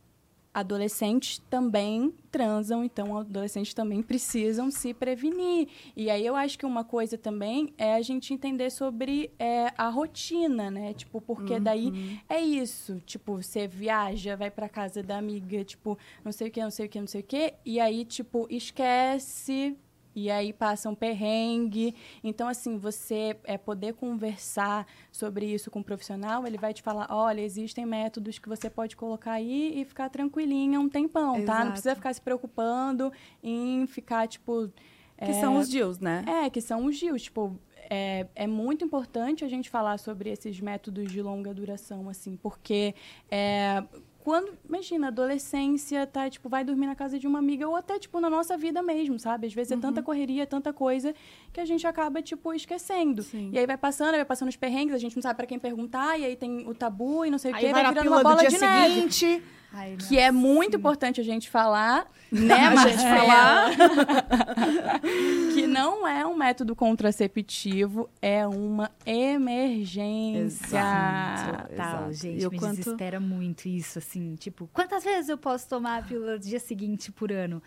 [0.56, 5.68] adolescentes também transam, então adolescentes também precisam se prevenir.
[5.98, 9.90] E aí eu acho que uma coisa também é a gente entender sobre é, a
[9.90, 10.94] rotina, né?
[10.94, 13.02] Tipo, porque daí é isso.
[13.06, 16.86] Tipo, você viaja, vai pra casa da amiga, tipo, não sei o que, não sei
[16.86, 19.76] o que, não sei o que, e aí, tipo, esquece.
[20.16, 21.94] E aí passa um perrengue.
[22.24, 27.08] Então, assim, você é poder conversar sobre isso com um profissional, ele vai te falar,
[27.10, 31.40] olha, existem métodos que você pode colocar aí e ficar tranquilinha um tempão, tá?
[31.42, 31.66] Exato.
[31.66, 33.12] Não precisa ficar se preocupando
[33.44, 34.72] em ficar, tipo...
[35.18, 36.26] Que são os DIUs, né?
[36.28, 37.24] É, que são os GIOs.
[37.24, 37.58] Tipo,
[37.90, 42.94] é, é muito importante a gente falar sobre esses métodos de longa duração, assim, porque
[43.30, 43.84] é,
[44.26, 48.20] quando, imagina, adolescência, tá, tipo, vai dormir na casa de uma amiga, ou até, tipo,
[48.20, 49.46] na nossa vida mesmo, sabe?
[49.46, 51.14] Às vezes é tanta correria, tanta coisa,
[51.54, 53.22] que a gente acaba, tipo, esquecendo.
[53.22, 53.52] Sim.
[53.54, 56.20] E aí vai passando, vai passando os perrengues, a gente não sabe pra quem perguntar,
[56.20, 58.22] e aí tem o tabu e não sei o Aí quê, vai vai virando pílula
[58.22, 58.94] uma do bola dia de neve.
[58.96, 59.44] seguinte.
[59.78, 63.72] Ai, Que é muito importante a gente falar, né, A gente falar.
[65.54, 70.66] que não é um método contraceptivo, é uma emergência.
[70.78, 71.68] Exato.
[71.70, 71.70] Total,
[72.10, 72.14] Exato.
[72.14, 75.98] gente, E o me quanto- desespera muito isso, assim, tipo, quantas vezes eu posso tomar
[76.00, 77.62] a pílula do dia seguinte por ano?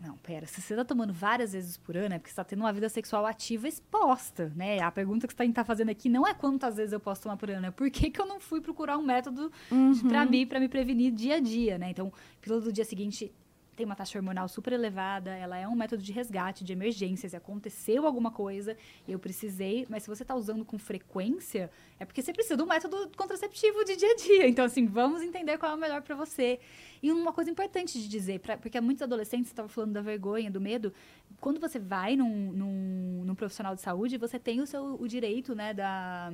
[0.00, 2.60] Não, pera, se você tá tomando várias vezes por ano, é porque você tá tendo
[2.60, 4.78] uma vida sexual ativa exposta, né?
[4.80, 7.36] A pergunta que você tá, tá fazendo aqui não é quantas vezes eu posso tomar
[7.36, 9.50] por ano, é por que, que eu não fui procurar um método
[9.92, 11.90] de- pra mim, pra me prevenir dia a dia, né?
[11.90, 13.32] Então, pílula do dia seguinte
[13.78, 17.36] tem uma taxa hormonal super elevada, ela é um método de resgate, de emergência, se
[17.36, 22.20] aconteceu alguma coisa e eu precisei, mas se você está usando com frequência, é porque
[22.20, 24.48] você precisa de um método contraceptivo de dia a dia.
[24.48, 26.58] Então, assim, vamos entender qual é o melhor para você.
[27.00, 30.60] E uma coisa importante de dizer, pra, porque muitos adolescentes estavam falando da vergonha, do
[30.60, 30.92] medo,
[31.40, 35.54] quando você vai num, num, num profissional de saúde, você tem o seu o direito,
[35.54, 36.32] né, da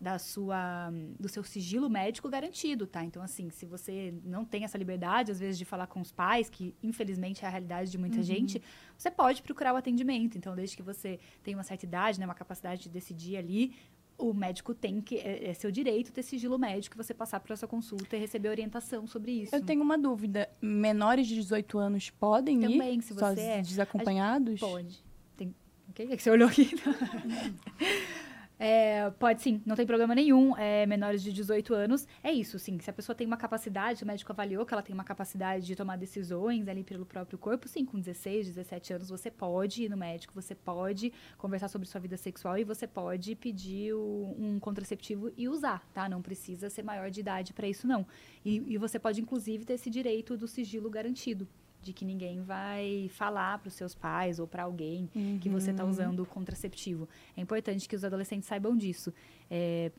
[0.00, 3.04] da sua do seu sigilo médico garantido, tá?
[3.04, 6.48] Então assim, se você não tem essa liberdade às vezes de falar com os pais,
[6.48, 8.62] que infelizmente é a realidade de muita gente,
[8.96, 10.38] você pode procurar o atendimento.
[10.38, 13.74] Então, desde que você tenha uma certa idade, né, uma capacidade de decidir ali,
[14.18, 17.66] o médico tem que é, é seu direito ter sigilo médico, você passar por essa
[17.66, 19.54] consulta e receber orientação sobre isso.
[19.54, 20.48] Eu tenho uma dúvida.
[20.60, 23.62] Menores de 18 anos podem Também, ir se você é.
[23.62, 24.58] desacompanhados?
[24.58, 25.04] Pode.
[25.36, 25.54] Tem...
[25.88, 26.70] O que é que você olhou aqui?
[28.58, 30.56] É, pode sim, não tem problema nenhum.
[30.56, 32.78] É, menores de 18 anos, é isso, sim.
[32.80, 35.76] Se a pessoa tem uma capacidade, o médico avaliou que ela tem uma capacidade de
[35.76, 39.96] tomar decisões ali pelo próprio corpo, sim, com 16, 17 anos você pode ir no
[39.96, 45.30] médico, você pode conversar sobre sua vida sexual e você pode pedir o, um contraceptivo
[45.36, 46.08] e usar, tá?
[46.08, 48.04] Não precisa ser maior de idade para isso, não.
[48.44, 51.46] E, e você pode, inclusive, ter esse direito do sigilo garantido
[51.82, 55.38] de que ninguém vai falar para os seus pais ou para alguém uhum.
[55.40, 57.08] que você está usando o contraceptivo.
[57.36, 59.12] É importante que os adolescentes saibam disso.
[59.50, 59.92] É,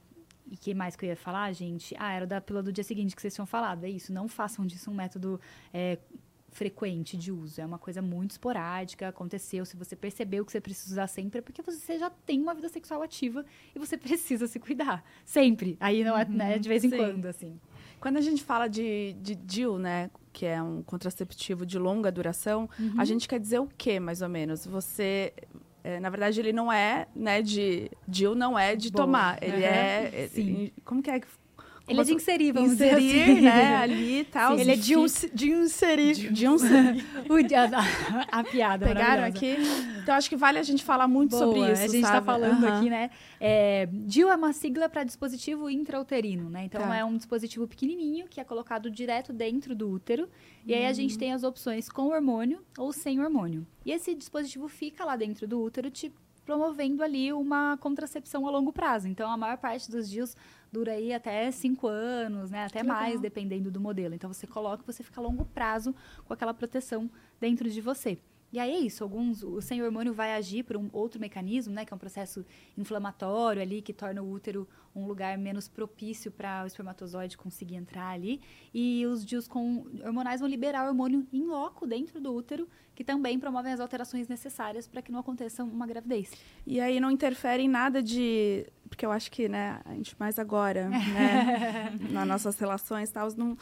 [0.52, 1.96] e que mais que eu ia falar, gente?
[1.98, 3.84] Ah, era da pílula do dia seguinte que vocês tinham falado.
[3.84, 5.40] É isso, não façam disso um método
[5.74, 6.00] é,
[6.52, 7.62] frequente de uso.
[7.62, 9.66] É uma coisa muito esporádica, aconteceu.
[9.66, 12.68] Se você percebeu que você precisa usar sempre, é porque você já tem uma vida
[12.70, 15.04] sexual ativa e você precisa se cuidar.
[15.24, 15.78] Sempre.
[15.80, 16.98] Aí não é né, de vez em Sim.
[16.98, 17.60] quando, assim.
[18.00, 22.70] Quando a gente fala de, de DIL, né, que é um contraceptivo de longa duração,
[22.80, 22.96] uhum.
[22.98, 24.66] a gente quer dizer o quê, mais ou menos?
[24.66, 25.34] Você
[25.84, 27.90] é, na verdade, ele não é, né, de.
[28.08, 29.06] DIL não é de Boa.
[29.06, 29.42] tomar.
[29.42, 29.64] Ele uhum.
[29.64, 30.30] é.
[30.36, 31.22] Ele, como que é
[31.90, 33.42] ele é de inserir, vamos inserir, dizer assim.
[33.42, 34.56] né, ali e tal.
[34.56, 36.32] Sim, ele é de, um, de inserir.
[36.32, 37.06] De, inserir.
[38.32, 39.58] a, a, piada Pegaram aqui?
[40.02, 42.64] Então, acho que vale a gente falar muito Boa, sobre isso, A gente está falando
[42.64, 42.78] uhum.
[42.78, 43.10] aqui, né?
[43.40, 46.66] É, DIU é uma sigla para dispositivo intrauterino, né?
[46.66, 46.96] Então, tá.
[46.96, 50.30] é um dispositivo pequenininho que é colocado direto dentro do útero.
[50.66, 51.20] E aí, a gente uhum.
[51.20, 53.66] tem as opções com hormônio ou sem hormônio.
[53.86, 56.14] E esse dispositivo fica lá dentro do útero, te
[56.50, 59.08] promovendo ali uma contracepção a longo prazo.
[59.08, 60.36] Então, a maior parte dos dias
[60.72, 62.66] dura aí até cinco anos, né?
[62.66, 64.14] Até mais, dependendo do modelo.
[64.14, 65.94] Então, você coloca, você fica a longo prazo
[66.26, 68.18] com aquela proteção dentro de você.
[68.52, 71.86] E aí é isso, alguns, o sem hormônio vai agir por um outro mecanismo, né,
[71.86, 72.44] que é um processo
[72.76, 78.10] inflamatório ali, que torna o útero um lugar menos propício para o espermatozoide conseguir entrar
[78.10, 78.42] ali.
[78.74, 83.40] E os dias com hormonais vão liberar hormônio em loco dentro do útero, que também
[83.40, 86.32] promovem as alterações necessárias para que não aconteça uma gravidez.
[86.68, 88.66] E aí não interfere em nada de.
[88.90, 93.30] Porque eu acho que, né, a gente mais agora, né, nas nossas relações e tal,
[93.38, 93.56] não.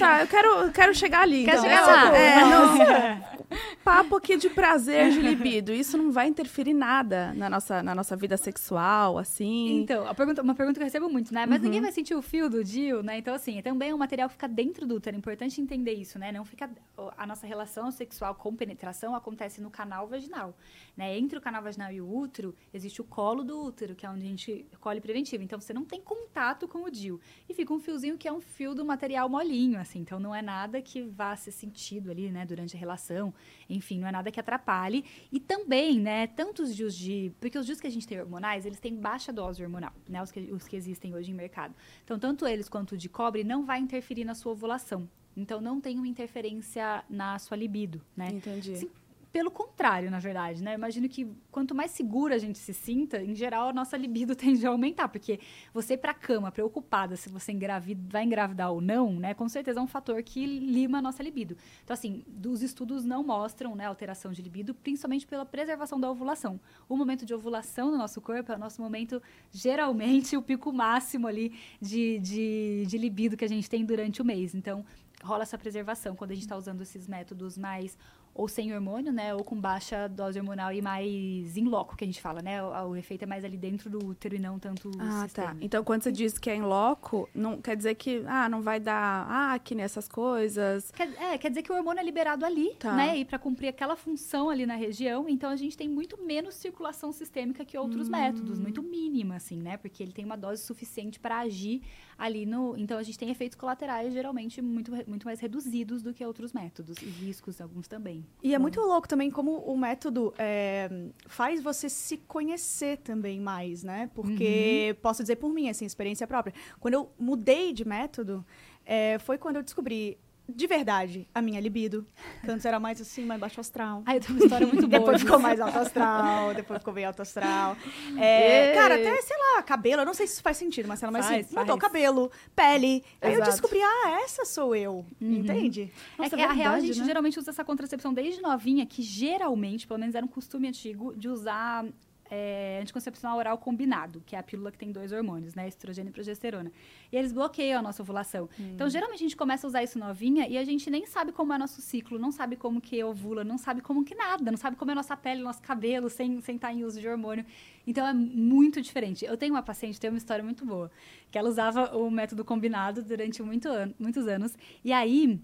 [0.00, 1.44] tá, eu quero, quero chegar ali.
[1.44, 1.62] Quer então.
[1.62, 2.16] chegar lá?
[2.16, 3.48] É, não,
[3.84, 5.72] papo aqui de prazer, de libido.
[5.72, 9.57] Isso não vai interferir nada na nossa, na nossa vida sexual, assim.
[9.66, 11.46] Então, a pergunta, uma pergunta que eu recebo muito, né?
[11.46, 11.64] Mas uhum.
[11.64, 13.18] ninguém vai sentir o fio do Dio, né?
[13.18, 15.16] Então, assim, também é um material que fica dentro do útero.
[15.16, 16.30] É importante entender isso, né?
[16.30, 16.70] Não fica.
[17.16, 20.56] A nossa relação sexual com penetração acontece no canal vaginal.
[20.96, 21.18] Né?
[21.18, 24.24] Entre o canal vaginal e o útero, existe o colo do útero, que é onde
[24.24, 25.42] a gente colhe preventivo.
[25.42, 27.20] Então, você não tem contato com o Dio.
[27.48, 30.00] E fica um fiozinho que é um fio do material molinho, assim.
[30.00, 32.44] Então, não é nada que vá ser sentido ali, né?
[32.44, 33.32] Durante a relação.
[33.68, 35.04] Enfim, não é nada que atrapalhe.
[35.32, 37.32] E também, né, tantos dias de.
[37.40, 40.22] Porque os dias que a gente tem hormonais, eles têm baixa dose hormonal, né?
[40.22, 41.74] Os que, os que existem hoje em mercado.
[42.04, 45.08] Então, tanto eles quanto o de cobre não vai interferir na sua ovulação.
[45.36, 48.28] Então, não tem uma interferência na sua libido, né?
[48.32, 48.76] Entendi.
[48.76, 48.90] Sim,
[49.32, 50.72] pelo contrário, na verdade, né?
[50.72, 54.34] Eu imagino que quanto mais segura a gente se sinta, em geral, a nossa libido
[54.36, 55.38] tende a aumentar, porque
[55.72, 59.34] você ir pra cama preocupada se você engravida, vai engravidar ou não, né?
[59.34, 61.56] Com certeza é um fator que lima a nossa libido.
[61.84, 66.58] Então, assim, os estudos não mostram, né, alteração de libido, principalmente pela preservação da ovulação.
[66.88, 71.26] O momento de ovulação no nosso corpo é o nosso momento, geralmente, o pico máximo
[71.26, 74.54] ali de, de, de libido que a gente tem durante o mês.
[74.54, 74.84] Então,
[75.22, 77.98] rola essa preservação quando a gente está usando esses métodos mais
[78.38, 79.34] ou sem hormônio, né?
[79.34, 82.62] Ou com baixa dose hormonal e mais em loco, que a gente fala, né?
[82.62, 85.48] O, o efeito é mais ali dentro do útero e não tanto Ah, sistema.
[85.48, 85.56] tá.
[85.60, 88.78] Então, quando você diz que é em loco, não quer dizer que, ah, não vai
[88.78, 90.92] dar acne, essas coisas.
[90.92, 92.94] Quer, é, quer dizer que o hormônio é liberado ali, tá.
[92.94, 93.18] né?
[93.18, 97.10] E para cumprir aquela função ali na região, então a gente tem muito menos circulação
[97.10, 98.12] sistêmica que outros hum.
[98.12, 99.76] métodos, muito mínima, assim, né?
[99.76, 101.82] Porque ele tem uma dose suficiente para agir
[102.18, 102.76] ali no.
[102.76, 106.98] Então a gente tem efeitos colaterais geralmente muito, muito mais reduzidos do que outros métodos,
[107.00, 108.26] e riscos, alguns também.
[108.42, 110.90] E é muito louco também como o método é,
[111.26, 114.10] faz você se conhecer também mais, né?
[114.12, 115.00] Porque uhum.
[115.00, 116.52] posso dizer por mim, assim, experiência própria.
[116.80, 118.44] Quando eu mudei de método,
[118.84, 122.06] é, foi quando eu descobri de verdade, a minha libido.
[122.48, 124.02] Antes era mais assim, mais baixo astral.
[124.06, 125.00] Ai, eu tenho uma história muito boa.
[125.00, 127.76] depois ficou mais alto astral, depois ficou bem alto astral.
[128.18, 131.12] É, cara, até, sei lá, cabelo, eu não sei se isso faz sentido, mas ela
[131.12, 133.04] mais assim, mudou cabelo, pele.
[133.20, 135.04] Aí eu descobri, ah, essa sou eu.
[135.20, 135.32] Uhum.
[135.34, 135.92] Entende?
[136.16, 137.04] Nossa, é que, é a real, a gente né?
[137.04, 141.28] geralmente usa essa contracepção desde novinha, que geralmente, pelo menos era um costume antigo, de
[141.28, 141.84] usar
[142.30, 145.66] é, anticoncepcional oral combinado, que é a pílula que tem dois hormônios, né?
[145.68, 146.70] Estrogênio e progesterona.
[147.10, 148.48] E eles bloqueiam a nossa ovulação.
[148.58, 148.70] Hum.
[148.74, 151.52] Então, geralmente, a gente começa a usar isso novinha e a gente nem sabe como
[151.52, 154.76] é nosso ciclo, não sabe como que ovula, não sabe como que nada, não sabe
[154.76, 157.44] como é nossa pele, nosso cabelo, sem, sem estar em uso de hormônio.
[157.86, 159.24] Então, é muito diferente.
[159.24, 160.90] Eu tenho uma paciente, tem uma história muito boa,
[161.30, 164.56] que ela usava o método combinado durante muito an muitos anos.
[164.84, 165.40] E aí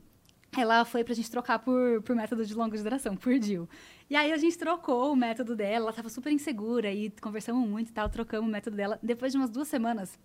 [0.60, 3.68] ela foi pra gente trocar por, por método de longa duração, por DIL.
[4.08, 7.90] E aí a gente trocou o método dela, ela tava super insegura e conversamos muito
[7.90, 8.98] e tal, trocamos o método dela.
[9.02, 10.18] Depois de umas duas semanas,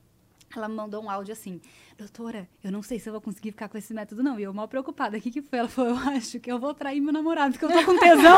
[0.56, 1.60] ela me mandou um áudio assim:
[1.98, 4.40] Doutora, eu não sei se eu vou conseguir ficar com esse método, não.
[4.40, 5.18] E eu mal preocupada.
[5.18, 5.60] O que, que foi?
[5.60, 8.38] Ela falou: Eu acho que eu vou trair meu namorado, porque eu tô com tesão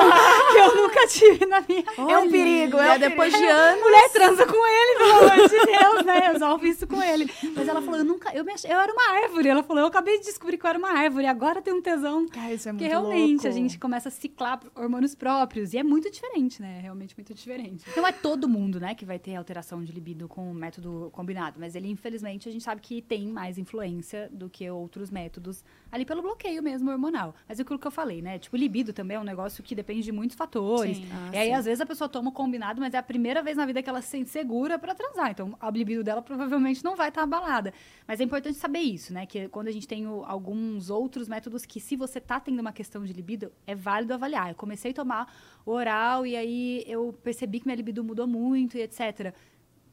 [0.52, 3.58] que eu nunca tive na minha É um perigo, é, É, um depois de perigo.
[3.58, 3.82] anos.
[3.82, 6.20] mulher transa com ele, pelo amor de Deus, né?
[6.32, 7.32] Resolve isso com ele.
[7.56, 8.64] Mas ela falou, eu nunca, eu, me ach...
[8.66, 9.48] eu era uma árvore.
[9.50, 12.28] Ela falou, eu acabei de descobrir que eu era uma árvore, agora tem um tesão.
[12.28, 13.48] Cara, isso é Porque muito realmente louco.
[13.48, 15.74] a gente começa a ciclar hormônios próprios.
[15.74, 16.78] E é muito diferente, né?
[16.80, 17.86] É realmente muito diferente.
[17.96, 21.58] Não é todo mundo, né, que vai ter alteração de libido com o método combinado.
[21.60, 26.04] Mas ele, infelizmente, a gente sabe que tem mais influência do que outros métodos ali
[26.04, 27.36] pelo bloqueio mesmo hormonal.
[27.48, 28.40] Mas é aquilo que eu falei, né?
[28.40, 30.98] Tipo, libido também é um negócio que depende de muitos fatores.
[30.98, 31.06] Sim.
[31.12, 31.54] Ah, e aí, sim.
[31.54, 33.90] às vezes, a pessoa toma o combinado, mas é a primeira vez na vida que
[33.90, 35.30] ela se sente segura pra transar.
[35.30, 37.72] Então, a libido dela provavelmente não vai estar abalada.
[38.08, 39.26] Mas é importante saber isso, né?
[39.28, 42.74] Que quando a gente tem o- alguns outros métodos que, se você tá tendo uma
[42.74, 44.50] questão de libido, é válido avaliar.
[44.50, 45.32] Eu comecei a tomar
[45.66, 49.34] o oral e aí eu percebi que minha libido mudou muito e etc.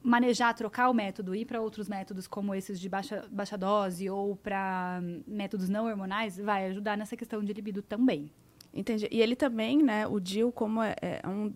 [0.01, 4.35] Manejar, trocar o método, ir para outros métodos como esses de baixa, baixa dose ou
[4.35, 8.31] para métodos não hormonais, vai ajudar nessa questão de libido também.
[8.73, 9.07] Entendi.
[9.11, 11.53] E ele também, né, o DIL, como é, é um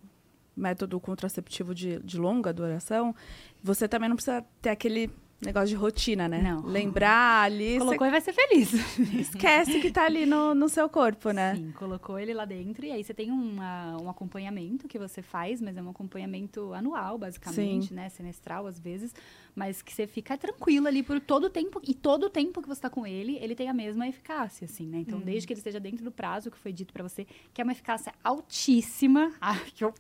[0.56, 3.16] método contraceptivo de, de longa duração,
[3.62, 5.10] você também não precisa ter aquele
[5.44, 6.42] negócio de rotina, né?
[6.42, 6.62] Não.
[6.66, 8.74] Lembrar ali, Colocou e vai ser feliz.
[9.14, 11.56] esquece que tá ali no, no seu corpo, né?
[11.56, 15.62] Sim, colocou ele lá dentro e aí você tem uma- um acompanhamento que você faz,
[15.62, 18.10] mas é um acompanhamento anual, basicamente, né?
[18.10, 19.14] Semestral, às vezes,
[19.56, 22.68] mas que você fica tranquilo ali por todo o tempo, e todo o tempo que
[22.68, 25.00] você tá com ele, ele tem a mesma eficácia, assim, né?
[25.00, 27.64] Então, desde que ele esteja dentro do prazo que foi dito pra você, que é
[27.64, 29.94] uma eficácia altíssima, ah, que, eu,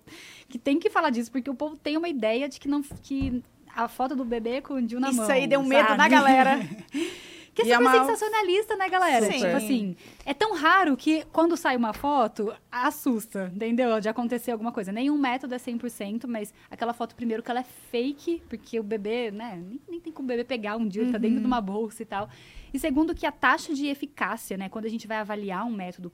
[0.47, 2.81] que tem que falar disso, porque o povo tem uma ideia de que não...
[2.81, 3.43] Que,
[3.75, 5.23] a foto do bebê com o Dil na mão.
[5.23, 5.97] Isso aí deu um medo sabe?
[5.97, 6.59] na galera.
[7.53, 9.27] Que é super uma- sensacionalista, né, galera?
[9.27, 9.33] Sim.
[9.33, 9.95] Tipo assim,
[10.25, 13.99] é tão raro que quando sai uma foto, assusta, entendeu?
[13.99, 14.91] De acontecer alguma coisa.
[14.91, 19.29] Nenhum método é 100%, mas aquela foto, primeiro, que ela é fake, porque o bebê,
[19.29, 21.61] né, nem, nem tem como o bebê pegar um dia, ele tá dentro de uma
[21.61, 22.27] bolsa e tal.
[22.73, 26.11] E segundo, que a taxa de eficácia, né, quando a gente vai avaliar um método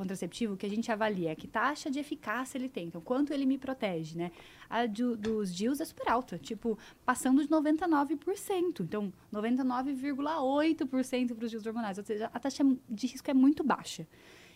[0.00, 2.86] contraceptivo, o que a gente avalia é que taxa de eficácia ele tem.
[2.86, 4.30] Então, quanto ele me protege, né?
[4.68, 8.82] A do- dos DIUs é super alta, tipo, passando de 99%.
[8.82, 11.98] Então, 99,8% para os DIUs hormonais.
[11.98, 14.06] Ou seja, a taxa de risco é muito baixa.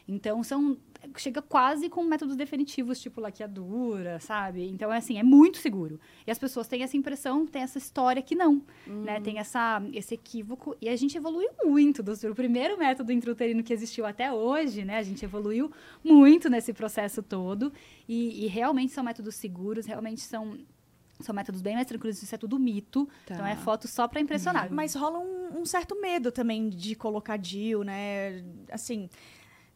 [0.07, 0.77] Então, são
[1.17, 4.67] chega quase com métodos definitivos, tipo laqueadura, sabe?
[4.69, 6.01] Então, é assim, é muito seguro.
[6.27, 9.21] E as pessoas têm essa impressão, têm essa história que não, né?
[9.21, 10.77] Tem essa, esse equívoco.
[10.81, 12.31] E a gente evoluiu muito, doutor.
[12.31, 14.99] O primeiro método intrauterino que existiu até hoje, né?
[14.99, 15.71] A gente evoluiu
[16.03, 17.73] muito nesse processo todo.
[18.09, 20.59] E, e realmente são métodos seguros, realmente são...
[21.21, 23.09] São métodos bem mais tranquilos, isso é tudo mito.
[23.25, 23.35] Tá.
[23.35, 24.69] Então é foto só pra impressionar.
[24.73, 28.45] Mas rola um, um certo medo também de colocar DIL, né?
[28.69, 29.09] Assim,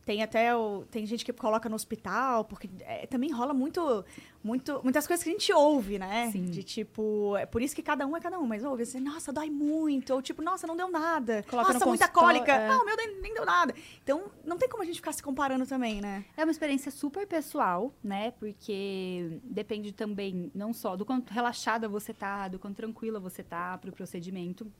[0.08, 4.02] tem até o, tem gente que coloca no hospital, porque é, também rola muito,
[4.42, 6.30] muito, muitas coisas que a gente ouve, né?
[6.32, 6.46] Sim.
[6.46, 9.30] De tipo, é por isso que cada um é cada um, mas ouve assim, nossa,
[9.30, 11.44] dói muito, ou tipo, nossa, não deu nada.
[11.50, 12.50] Coloca nossa, no muita cólica.
[12.50, 12.68] é.
[12.68, 13.74] Não, meu nem, nem deu nada.
[14.02, 16.24] Então, não tem como a gente ficar se comparando também, né?
[16.38, 18.30] É uma experiência super pessoal, né?
[18.30, 23.76] Porque depende também não só do quanto relaxada você tá, do quanto tranquila você tá
[23.76, 24.72] pro procedimento.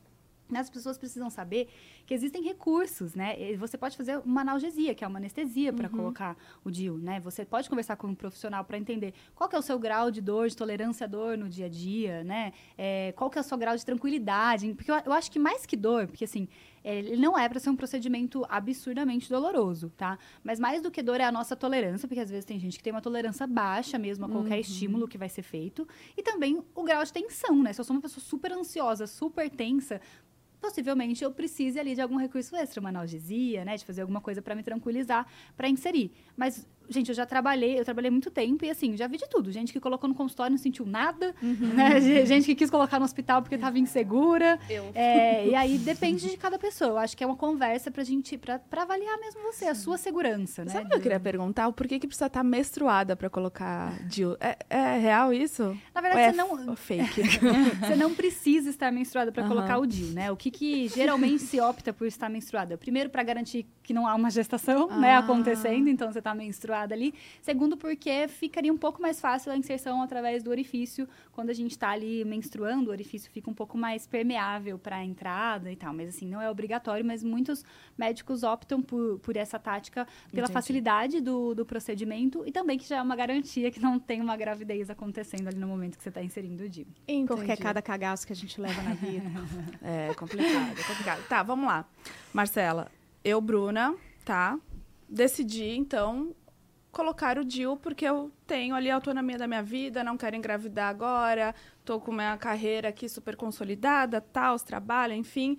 [0.55, 1.68] As pessoas precisam saber
[2.07, 3.36] que existem recursos, né?
[3.57, 7.20] Você pode fazer uma analgesia, que é uma anestesia para colocar o DIU, né?
[7.20, 10.49] Você pode conversar com um profissional para entender qual é o seu grau de dor,
[10.49, 12.53] de tolerância à dor no dia a dia, né?
[12.76, 14.72] É, qual que é o seu grau de tranquilidade.
[14.74, 16.49] Porque eu, eu acho que mais que dor, porque assim,
[16.84, 20.18] é, ele não é para ser um procedimento absurdamente doloroso, tá?
[20.42, 22.82] Mas mais do que dor é a nossa tolerância, porque às vezes tem gente que
[22.82, 25.86] tem uma tolerância baixa mesmo a qualquer estímulo que vai ser feito.
[26.16, 27.72] E também o grau de tensão, né?
[27.72, 30.01] Se eu sou uma pessoa super ansiosa, super tensa,
[30.61, 34.42] possivelmente eu precise ali de algum recurso extra, uma analgesia, né, de fazer alguma coisa
[34.42, 36.12] para me tranquilizar, para inserir.
[36.36, 39.51] Mas gente, eu já trabalhei, eu trabalhei muito tempo e assim, já vi de tudo.
[39.53, 42.01] Gente que colocou no consultório e não sentiu nada, né?
[42.01, 44.59] Ge- Gente que quis colocar no hospital porque estava insegura.
[44.68, 44.91] Eu.
[44.95, 46.91] É, e aí depende de cada pessoa.
[46.91, 49.97] Eu acho que é uma conversa pra gente, pra, pra avaliar mesmo você, a sua
[49.99, 50.70] segurança, né?
[50.72, 51.70] Sabe o que eu queria perguntar?
[51.72, 54.36] Por que, que precisa estar menstruada pra colocar DIU?
[54.41, 55.76] É, é real isso?
[55.95, 57.22] Na verdade, é você não, f- fake?
[57.89, 59.49] Você não precisa estar menstruada para Aham.
[59.55, 60.30] colocar o DIU, né?
[60.30, 62.76] O que, que geralmente se opta por estar menstruada?
[62.76, 65.18] Primeiro, para garantir que não há uma gestação, né, Ah.
[65.18, 67.14] acontecendo, então você está menstruada ali.
[67.43, 71.09] Segundo, porque ficaria um pouco mais fácil a inserção através do orifício.
[71.33, 75.05] Quando a gente está ali menstruando, o orifício fica um pouco mais permeável para a
[75.05, 75.93] entrada e tal.
[75.93, 77.64] Mas assim, não é obrigatório, mas muitos
[77.97, 80.53] médicos optam por, por essa tática pela Entendi.
[80.53, 84.37] facilidade do, do procedimento e também que já é uma garantia que não tem uma
[84.37, 86.87] gravidez acontecendo ali no momento que você está inserindo o DIU.
[87.26, 89.29] Porque é cada cagaço que a gente leva na vida.
[89.83, 91.29] É complicado, é complicado.
[91.29, 91.87] Tá, vamos lá.
[92.33, 92.91] Marcela,
[93.24, 94.59] eu, Bruna, tá?
[95.09, 96.35] Decidi, então,
[96.91, 100.89] colocar o DIU porque eu tenho ali a autonomia da minha vida, não quero engravidar
[100.89, 105.59] agora, tô com minha carreira aqui super consolidada, tal, trabalho, enfim.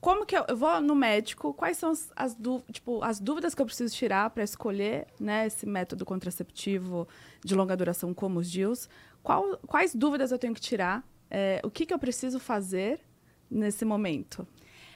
[0.00, 1.54] Como que eu, eu vou no médico?
[1.54, 2.36] Quais são as, as,
[2.70, 7.08] tipo, as dúvidas que eu preciso tirar para escolher né, esse método contraceptivo
[7.42, 8.88] de longa duração como os DIUs?
[9.22, 11.02] Qual, quais dúvidas eu tenho que tirar?
[11.30, 13.00] É, o que, que eu preciso fazer
[13.50, 14.46] nesse momento?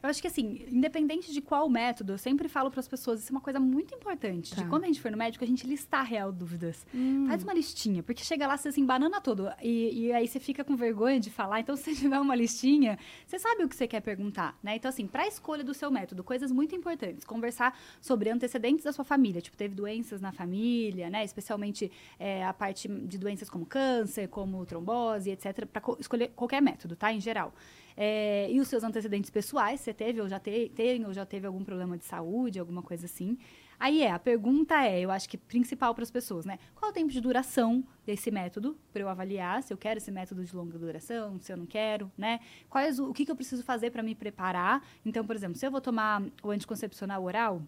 [0.02, 3.32] Eu acho que assim, independente de qual método, eu sempre falo para as pessoas, isso
[3.32, 4.54] é uma coisa muito importante.
[4.54, 4.62] Tá.
[4.62, 6.86] De quando a gente for no médico, a gente listar real dúvidas.
[6.94, 7.26] Hum.
[7.28, 9.50] Faz uma listinha, porque chega lá, você se embanana todo.
[9.62, 11.60] E, e, aí você fica com vergonha de falar.
[11.60, 14.76] Então, se você tiver uma listinha, você sabe o que você quer perguntar, né?
[14.76, 17.24] Então, assim, para a escolha do seu método, coisas muito importantes.
[17.24, 19.40] Conversar sobre antecedentes da sua família.
[19.40, 21.24] Tipo, teve doenças na família, né?
[21.24, 25.66] Especialmente é, a parte de doenças como câncer, como trombose, etc.
[25.66, 27.12] Para escolher qualquer método, tá?
[27.12, 27.52] Em geral.
[28.00, 31.48] É, e os seus antecedentes pessoais, você teve ou já te, tem ou já teve
[31.48, 33.36] algum problema de saúde, alguma coisa assim.
[33.76, 36.60] Aí é, a pergunta é, eu acho que principal para as pessoas, né?
[36.76, 40.12] Qual é o tempo de duração desse método para eu avaliar se eu quero esse
[40.12, 42.38] método de longa duração, se eu não quero, né?
[42.70, 44.80] Quais o, o que, que eu preciso fazer para me preparar?
[45.04, 47.62] Então, por exemplo, se eu vou tomar o anticoncepcional oral,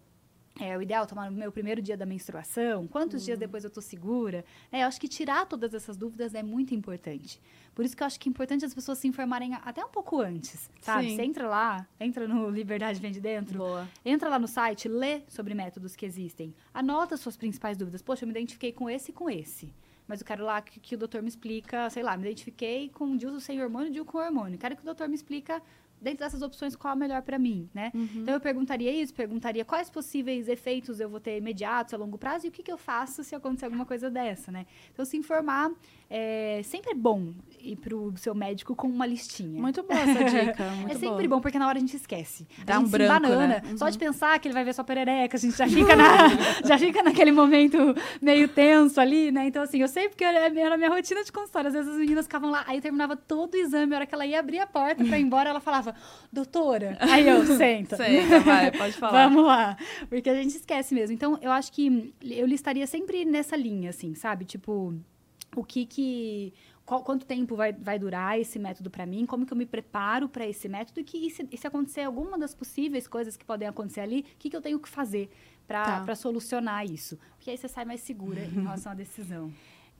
[0.59, 2.87] é o ideal tomar no meu primeiro dia da menstruação?
[2.87, 3.39] Quantos dias uhum.
[3.39, 4.43] depois eu estou segura?
[4.71, 7.41] É, eu acho que tirar todas essas dúvidas é muito importante.
[7.73, 10.19] Por isso que eu acho que é importante as pessoas se informarem até um pouco
[10.19, 11.09] antes, sabe?
[11.09, 11.15] Sim.
[11.15, 13.87] Você entra lá, entra no Liberdade Vem de Dentro, Boa.
[14.03, 18.01] entra lá no site, lê sobre métodos que existem, anota suas principais dúvidas.
[18.01, 19.73] Poxa, eu me identifiquei com esse e com esse
[20.07, 23.15] mas eu quero lá que, que, o doutor me explica, sei lá, me identifiquei com
[23.15, 24.59] Dilso sem hormônio e Dil com hormônio.
[24.59, 25.63] Quero que o doutor me explica
[26.01, 27.91] dentro dessas opções, qual a melhor para mim, né?
[27.93, 28.09] Uhum.
[28.15, 32.45] Então, eu perguntaria isso, perguntaria quais possíveis efeitos eu vou ter imediatos, a longo prazo,
[32.45, 34.65] e o que, que eu faço se acontecer alguma coisa dessa, né?
[34.91, 35.71] Então, se informar
[36.13, 37.31] é sempre bom
[37.61, 39.61] ir pro seu médico com uma listinha.
[39.61, 40.63] Muito boa essa dica.
[40.89, 41.37] é sempre boa.
[41.37, 42.45] bom, porque na hora a gente esquece.
[42.65, 43.47] Dá a gente um branco, banana.
[43.47, 43.61] Né?
[43.65, 43.77] Uhum.
[43.77, 46.27] Só de pensar que ele vai ver sua perereca, a gente já fica, na,
[46.67, 47.77] já fica naquele momento
[48.21, 49.47] meio tenso ali, né?
[49.47, 51.69] Então, assim, eu sei porque era a minha rotina de consultório.
[51.69, 54.13] Às vezes as meninas ficavam lá, aí eu terminava todo o exame, a hora que
[54.13, 55.90] ela ia abrir a porta pra ir embora, ela falava,
[56.31, 56.97] doutora.
[56.99, 57.97] Aí eu, senta.
[58.01, 59.27] Senta, vai, pode falar.
[59.27, 59.77] Vamos lá.
[60.09, 61.13] Porque a gente esquece mesmo.
[61.13, 64.45] Então, eu acho que eu listaria sempre nessa linha, assim, sabe?
[64.45, 64.93] Tipo,
[65.55, 66.53] o que que
[66.85, 70.27] qual, quanto tempo vai, vai durar esse método para mim, como que eu me preparo
[70.27, 73.45] para esse método e, que, e se, e se, acontecer alguma das possíveis coisas que
[73.45, 75.29] podem acontecer ali, o que, que eu tenho que fazer
[75.67, 76.15] para tá.
[76.15, 77.17] solucionar isso.
[77.37, 79.53] Porque aí você sai mais segura em relação à decisão.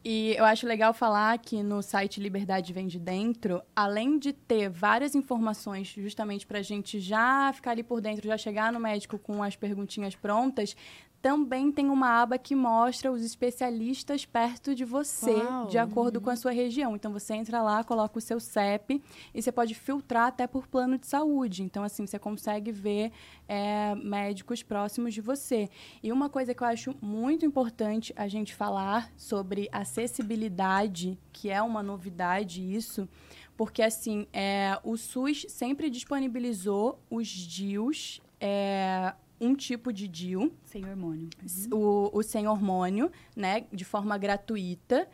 [0.04, 4.68] E eu acho legal falar que no site Liberdade Vem de Dentro, além de ter
[4.68, 9.20] várias informações justamente para a gente já ficar ali por dentro, já chegar no médico
[9.20, 10.76] com as perguntinhas prontas,
[11.22, 15.68] também tem uma aba que mostra os especialistas perto de você, Uau.
[15.68, 16.24] de acordo uhum.
[16.24, 16.96] com a sua região.
[16.96, 19.02] Então você entra lá, coloca o seu CEP
[19.34, 21.62] e você pode filtrar até por plano de saúde.
[21.62, 23.12] Então, assim, você consegue ver
[23.48, 25.70] é, médicos próximos de você.
[26.02, 31.62] E uma coisa que eu acho muito importante a gente falar sobre acessibilidade, que é
[31.62, 33.08] uma novidade isso,
[33.56, 38.20] porque assim, é, o SUS sempre disponibilizou os DIUs.
[38.40, 40.54] É, um tipo de DIU.
[40.64, 41.30] Sem hormônio.
[41.72, 41.78] Uhum.
[41.78, 43.66] O, o sem hormônio, né?
[43.74, 45.10] De forma gratuita.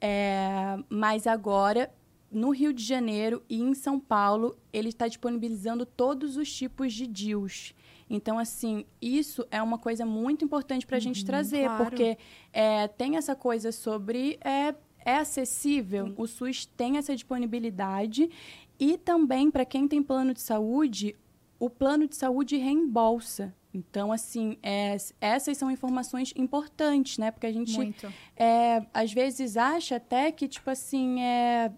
[0.00, 1.92] É, mas agora,
[2.30, 7.06] no Rio de Janeiro e em São Paulo, ele está disponibilizando todos os tipos de
[7.06, 7.74] DIUs.
[8.10, 11.84] Então, assim, isso é uma coisa muito importante para a uhum, gente trazer, claro.
[11.84, 12.18] porque
[12.52, 14.38] é, tem essa coisa sobre.
[14.44, 16.14] É, é acessível, Sim.
[16.16, 18.30] o SUS tem essa disponibilidade
[18.78, 21.16] e também para quem tem plano de saúde,
[21.58, 23.52] o plano de saúde reembolsa.
[23.74, 27.30] Então, assim, é, essas são informações importantes, né?
[27.30, 27.94] Porque a gente,
[28.36, 31.72] é, às vezes, acha até que, tipo assim, é,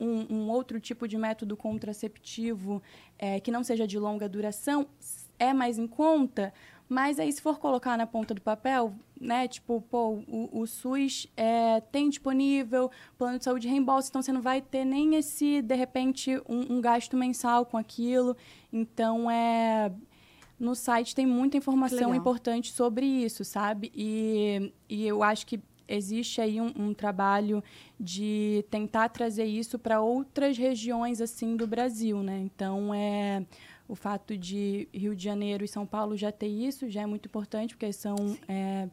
[0.00, 2.82] um, um outro tipo de método contraceptivo
[3.18, 4.86] é, que não seja de longa duração
[5.38, 6.52] é mais em conta,
[6.88, 11.26] mas aí, se for colocar na ponta do papel, né, tipo, pô, o, o SUS
[11.36, 15.74] é, tem disponível plano de saúde reembolso, então você não vai ter nem esse, de
[15.74, 18.36] repente, um, um gasto mensal com aquilo.
[18.70, 19.90] Então, é
[20.58, 23.90] no site tem muita informação importante sobre isso, sabe?
[23.94, 27.62] E, e eu acho que existe aí um, um trabalho
[27.98, 32.38] de tentar trazer isso para outras regiões assim do Brasil, né?
[32.38, 33.44] Então é
[33.88, 37.26] o fato de Rio de Janeiro e São Paulo já ter isso já é muito
[37.26, 38.16] importante porque são
[38.48, 38.88] é,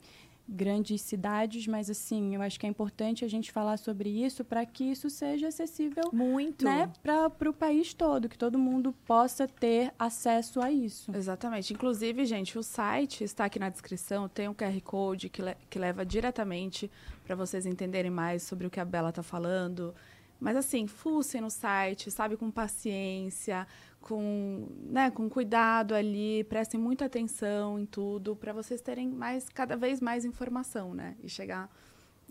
[0.49, 4.65] grandes cidades, mas assim, eu acho que é importante a gente falar sobre isso para
[4.65, 9.93] que isso seja acessível muito né, para o país todo, que todo mundo possa ter
[9.97, 11.11] acesso a isso.
[11.15, 11.73] Exatamente.
[11.73, 15.77] Inclusive, gente, o site está aqui na descrição, tem um QR Code que, le que
[15.77, 16.89] leva diretamente
[17.23, 19.93] para vocês entenderem mais sobre o que a Bela está falando.
[20.39, 23.67] Mas assim, fucem no site, sabe, com paciência,
[24.01, 29.75] com, né, com cuidado ali, prestem muita atenção em tudo, para vocês terem mais, cada
[29.75, 31.15] vez mais informação, né?
[31.23, 31.69] E chegar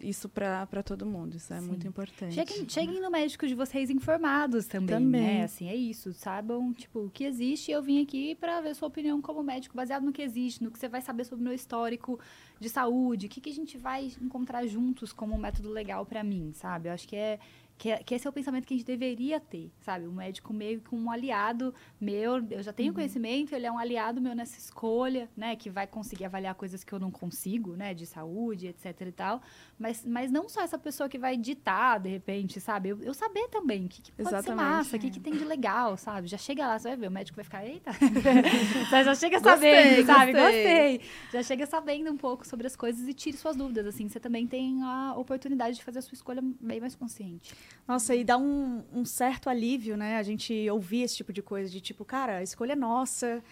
[0.02, 1.36] isso para todo mundo.
[1.36, 1.66] Isso é Sim.
[1.66, 2.34] muito importante.
[2.34, 5.20] Cheguem, cheguem no médico de vocês informados também, Também.
[5.38, 5.44] né?
[5.44, 6.12] Assim, é isso.
[6.12, 7.70] Saibam, tipo, o que existe.
[7.70, 10.78] Eu vim aqui para ver sua opinião como médico, baseado no que existe, no que
[10.78, 12.18] você vai saber sobre o meu histórico
[12.60, 16.22] de saúde, o que, que a gente vai encontrar juntos como um método legal para
[16.22, 16.88] mim, sabe?
[16.88, 17.38] Eu acho que é,
[17.78, 20.06] que é que esse é o pensamento que a gente deveria ter, sabe?
[20.06, 24.20] O médico meio que um aliado meu, eu já tenho conhecimento, ele é um aliado
[24.20, 25.54] meu nessa escolha, né?
[25.54, 27.94] Que vai conseguir avaliar coisas que eu não consigo, né?
[27.94, 29.40] De saúde, etc e tal.
[29.78, 32.88] Mas, mas não só essa pessoa que vai ditar, de repente, sabe?
[32.88, 34.66] Eu, eu saber também o que, que pode ser Exatamente.
[34.66, 36.26] massa, o que, que tem de legal, sabe?
[36.26, 37.92] Já chega lá, você vai ver, o médico vai ficar, eita.
[38.90, 40.32] Já chega sabendo, Gostei, sabe?
[40.32, 41.00] gostei.
[41.32, 44.08] Já chega sabendo um pouco sobre as coisas e tire suas dúvidas, assim.
[44.08, 47.54] Você também tem a oportunidade de fazer a sua escolha bem mais consciente.
[47.86, 50.18] Nossa, e dá um, um certo alívio, né?
[50.18, 53.42] A gente ouvir esse tipo de coisa, de tipo, cara, a escolha é nossa.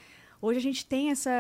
[0.41, 1.31] Hoje a gente tem essa,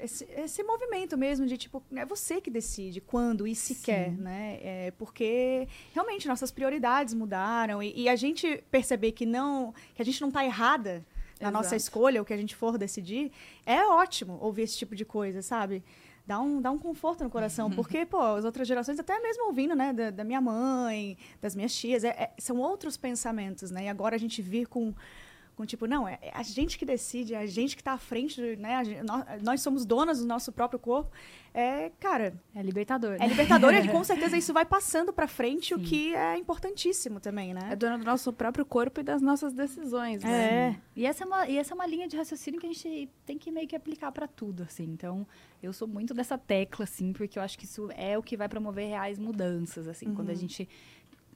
[0.00, 3.82] esse, esse movimento mesmo de tipo, é você que decide quando e se Sim.
[3.82, 4.58] quer, né?
[4.62, 10.04] É porque realmente nossas prioridades mudaram e, e a gente perceber que não, que a
[10.04, 11.04] gente não está errada
[11.40, 11.88] na nossa Exato.
[11.88, 13.32] escolha, o que a gente for decidir,
[13.64, 15.82] é ótimo ouvir esse tipo de coisa, sabe?
[16.26, 19.74] Dá um, dá um conforto no coração, porque, pô, as outras gerações, até mesmo ouvindo,
[19.74, 23.84] né, da, da minha mãe, das minhas tias, é- é- são outros pensamentos, né?
[23.86, 24.94] E agora a gente vir com,
[25.60, 27.98] com tipo, não, é, é a gente que decide, é a gente que está à
[27.98, 28.82] frente, né?
[28.82, 31.10] gente- nós, nós somos donas do nosso próprio corpo.
[31.52, 33.14] É, cara, É libertador.
[33.14, 33.26] é né?
[33.26, 35.84] libertador e com certeza isso vai passando para frente, o Sim.
[35.84, 37.76] que é importantíssimo também, É né?
[37.76, 40.70] dona do nosso próprio corpo e das nossas decisões, né?
[40.70, 40.76] É.
[40.96, 43.36] E essa, é uma, e essa é uma linha de raciocínio que a gente tem
[43.36, 44.84] que meio que aplicar para tudo, assim.
[44.84, 45.26] Então,
[45.62, 48.48] eu sou muito dessa tecla, assim, porque eu acho que isso é o que vai
[48.48, 50.14] promover reais mudanças, assim.
[50.14, 50.66] Quando a gente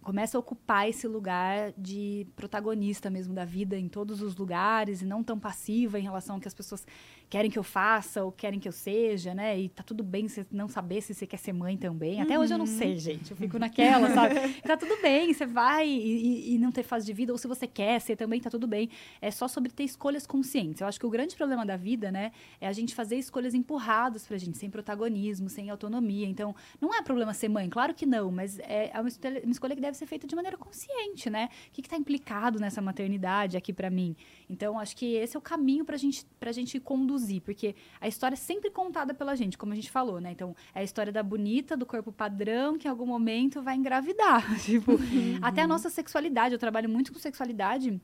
[0.04, 5.04] começa a ocupar esse lugar de protagonista mesmo da vida em todos os lugares e
[5.06, 6.86] não tão passiva em relação ao que as pessoas
[7.30, 9.58] querem que eu faça ou querem que eu seja, né?
[9.58, 12.20] E tá tudo bem você não saber se você quer ser mãe também.
[12.20, 13.30] Até hoje eu não sei, gente.
[13.30, 14.34] Eu fico naquela, sabe?
[14.62, 17.66] Tá tudo bem, você vai e, e- não ter fase de vida, ou se você
[17.66, 18.88] quer ser também, tá tudo bem.
[19.20, 20.80] É só sobre ter escolhas conscientes.
[20.82, 22.30] Eu acho que o grande problema da vida, né,
[22.60, 26.26] é a gente fazer escolhas empurradas pra gente, sem protagonismo, sem autonomia.
[26.28, 29.80] Então, não é problema ser mãe, claro que não, mas é escolha, uma escolha que
[29.80, 31.48] deve ser feita de maneira consciente, né?
[31.68, 34.16] O que, que tá implicado nessa maternidade aqui pra mim?
[34.48, 38.34] Então, acho que esse é o caminho pra gente, pra gente conduzir, porque a história
[38.34, 40.32] é sempre contada pela gente, como a gente falou, né?
[40.32, 44.58] Então, é a história da bonita, do corpo padrão, que em algum momento vai engravidar.
[44.60, 44.92] tipo,
[45.40, 48.00] até a nossa sexualidade, eu trabalho muito com sexualidade.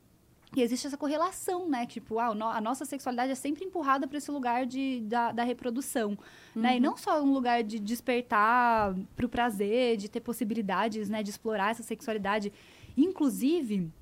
[0.55, 1.87] E existe essa correlação, né?
[1.87, 6.19] Tipo, ah, a nossa sexualidade é sempre empurrada para esse lugar de, da, da reprodução,
[6.55, 6.77] né?
[6.77, 11.23] E não só um lugar de despertar para o prazer, de ter possibilidades, né?
[11.23, 12.53] De explorar essa sexualidade.
[12.97, 13.93] Inclusive,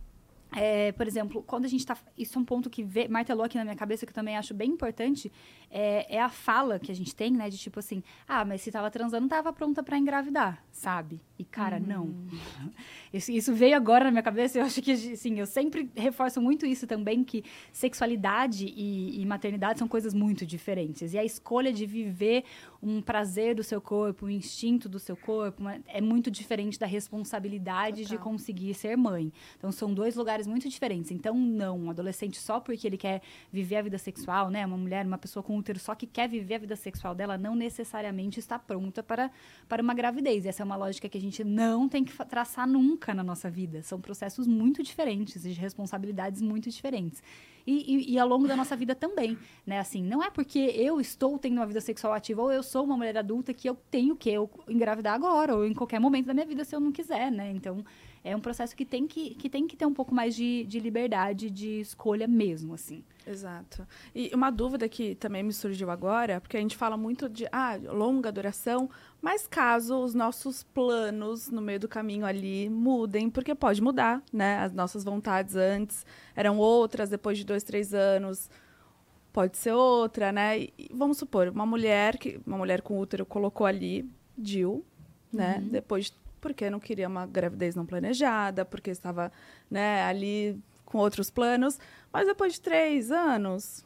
[0.56, 1.96] é, por exemplo, quando a gente tá.
[2.16, 4.54] Isso é um ponto que vê, martelou aqui na minha cabeça, que eu também acho
[4.54, 5.30] bem importante,
[5.70, 7.50] é, é a fala que a gente tem, né?
[7.50, 11.20] De tipo assim, ah, mas se tava transando, tava pronta para engravidar, sabe?
[11.38, 12.14] E, cara, não.
[13.12, 16.66] Isso, isso veio agora na minha cabeça, eu acho que, assim, eu sempre reforço muito
[16.66, 17.42] isso também, que
[17.72, 21.14] sexualidade e, e maternidade são coisas muito diferentes.
[21.14, 22.44] E a escolha de viver
[22.82, 26.86] um prazer do seu corpo, um instinto do seu corpo, uma- é muito diferente da
[26.86, 28.24] responsabilidade de Total.
[28.24, 29.32] conseguir ser mãe.
[29.56, 31.10] Então, são dois lugares muito diferentes.
[31.10, 33.22] Então, não, um adolescente só porque ele quer
[33.52, 34.64] viver a vida sexual, né?
[34.64, 37.54] Uma mulher, uma pessoa com útero só que quer viver a vida sexual dela, não
[37.54, 39.30] necessariamente está pronta para,
[39.68, 40.46] para uma gravidez.
[40.46, 43.82] Essa é uma lógica que a gente não tem que traçar nunca na nossa vida.
[43.82, 47.22] São processos muito diferentes e de responsabilidades muito diferentes.
[47.66, 49.36] E, e- e ao longo da nossa vida também,
[49.66, 49.78] né?
[49.78, 52.96] Assim, não é porque eu estou tendo uma vida sexual ativa ou eu sou uma
[52.96, 56.46] mulher adulta que eu tenho que eu engravidar agora ou em qualquer momento da minha
[56.46, 57.50] vida se eu não quiser, né?
[57.52, 57.84] Então,
[58.24, 60.80] é um processo que tem que, que, tem que ter um pouco mais de, de
[60.80, 63.02] liberdade de escolha mesmo, assim.
[63.26, 63.86] Exato.
[64.14, 67.78] E uma dúvida que também me surgiu agora, porque a gente fala muito de ah,
[67.82, 68.88] longa duração,
[69.20, 74.58] mas caso os nossos planos no meio do caminho ali mudem, porque pode mudar, né?
[74.58, 78.50] As nossas vontades antes eram outras, depois de dois, três anos
[79.32, 80.58] pode ser outra, né?
[80.58, 84.08] E vamos supor, uma mulher que uma mulher com útero colocou ali
[84.42, 84.84] Jill,
[85.32, 85.62] né?
[85.70, 89.32] Depois porque não queria uma gravidez não planejada, porque estava,
[89.70, 91.78] né, ali com outros planos,
[92.12, 93.84] mas depois de três anos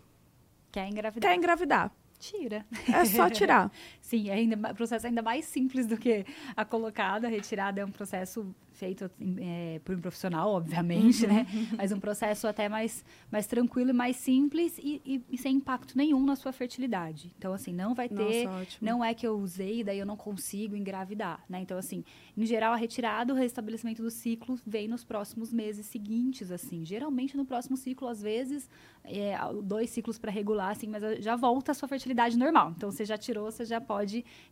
[0.71, 1.31] Quer engravidar?
[1.31, 1.93] quer engravidar.
[2.19, 2.65] Tira.
[2.93, 3.71] É só tirar.
[4.13, 7.85] Sim, é ainda um processo ainda mais simples do que a colocada, a retirada é
[7.85, 9.09] um processo feito
[9.41, 11.47] é, por um profissional, obviamente, né?
[11.55, 11.67] Uhum.
[11.79, 15.97] Mas um processo até mais, mais tranquilo e mais simples e, e, e, sem impacto
[15.97, 17.33] nenhum na sua fertilidade.
[17.39, 18.45] Então, assim, não vai ter.
[18.45, 21.61] Nossa, não é que eu usei, daí eu não consigo engravidar, né?
[21.61, 22.05] Então, assim,
[22.37, 26.85] em geral, a retirada, o restabelecimento do ciclo vem nos próximos meses seguintes, assim.
[26.85, 28.69] Geralmente no próximo ciclo, às vezes,
[29.05, 32.73] é, dois ciclos para regular, assim, mas já volta a sua fertilidade normal.
[32.77, 34.02] Então, você já tirou, você já pode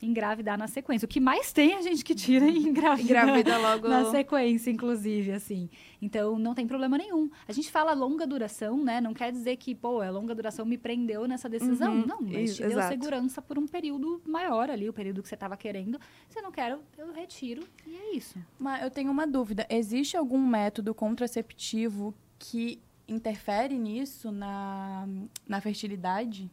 [0.01, 1.07] engravidar na sequência.
[1.07, 5.32] O que mais tem a gente que tira e engravida, engravida logo na sequência, inclusive,
[5.32, 5.68] assim.
[6.01, 7.30] Então, não tem problema nenhum.
[7.46, 9.01] A gente fala longa duração, né?
[9.01, 11.94] Não quer dizer que, pô, a longa duração me prendeu nessa decisão.
[11.94, 15.34] Uhum, não, mas te deu segurança por um período maior ali, o período que você
[15.34, 16.01] estava querendo.
[16.28, 18.38] Se eu não quero, eu retiro e é isso.
[18.59, 19.66] Mas eu tenho uma dúvida.
[19.68, 25.07] Existe algum método contraceptivo que interfere nisso na,
[25.46, 26.51] na fertilidade?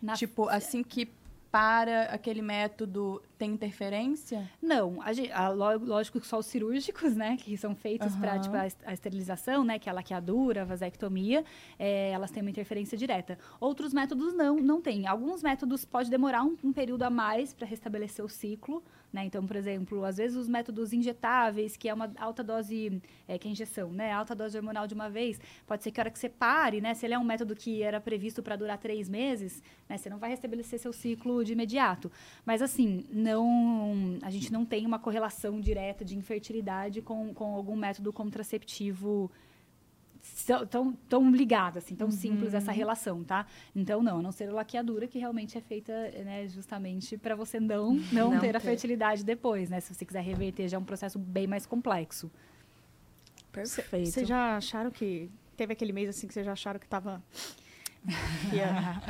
[0.00, 1.08] Na tipo, assim que
[1.50, 4.50] para aquele método tem interferência?
[4.60, 8.20] Não, a a, lógico que só os cirúrgicos, né, que são feitos uhum.
[8.20, 11.44] para tipo, a, a, esterilização, né, que é a laqueadura, a vasectomia,
[11.78, 13.38] é, elas têm uma interferência direta.
[13.60, 15.06] Outros métodos não, não tem.
[15.06, 18.82] Alguns métodos pode demorar um, um período a mais para restabelecer o ciclo,
[19.12, 19.24] né?
[19.24, 23.48] Então, por exemplo, às vezes os métodos injetáveis, que é uma alta dose, é, que
[23.48, 24.12] é injeção, né?
[24.12, 26.92] Alta dose hormonal de uma vez, pode ser que a hora que você pare, né?
[26.94, 29.96] Se ele é um método que era previsto para durar três meses, né?
[29.96, 32.12] Você não vai restabelecer seu ciclo de imediato.
[32.44, 37.76] Mas, assim, não, a gente não tem uma correlação direta de infertilidade com, com algum
[37.76, 39.30] método contraceptivo
[40.70, 42.12] tão, tão ligada, assim, tão uhum.
[42.12, 43.46] simples essa relação, tá?
[43.74, 45.92] Então, não, a não ser a laqueadura, que realmente é feita
[46.24, 49.80] né, justamente para você não, não, não ter, ter, a fertilidade depois, né?
[49.80, 52.30] Se você quiser reverter, já é um processo bem mais complexo.
[53.52, 54.10] Perfeito.
[54.10, 55.30] Vocês já acharam que.
[55.56, 57.22] Teve aquele mês assim que vocês já acharam que tava.
[58.52, 59.02] Yeah.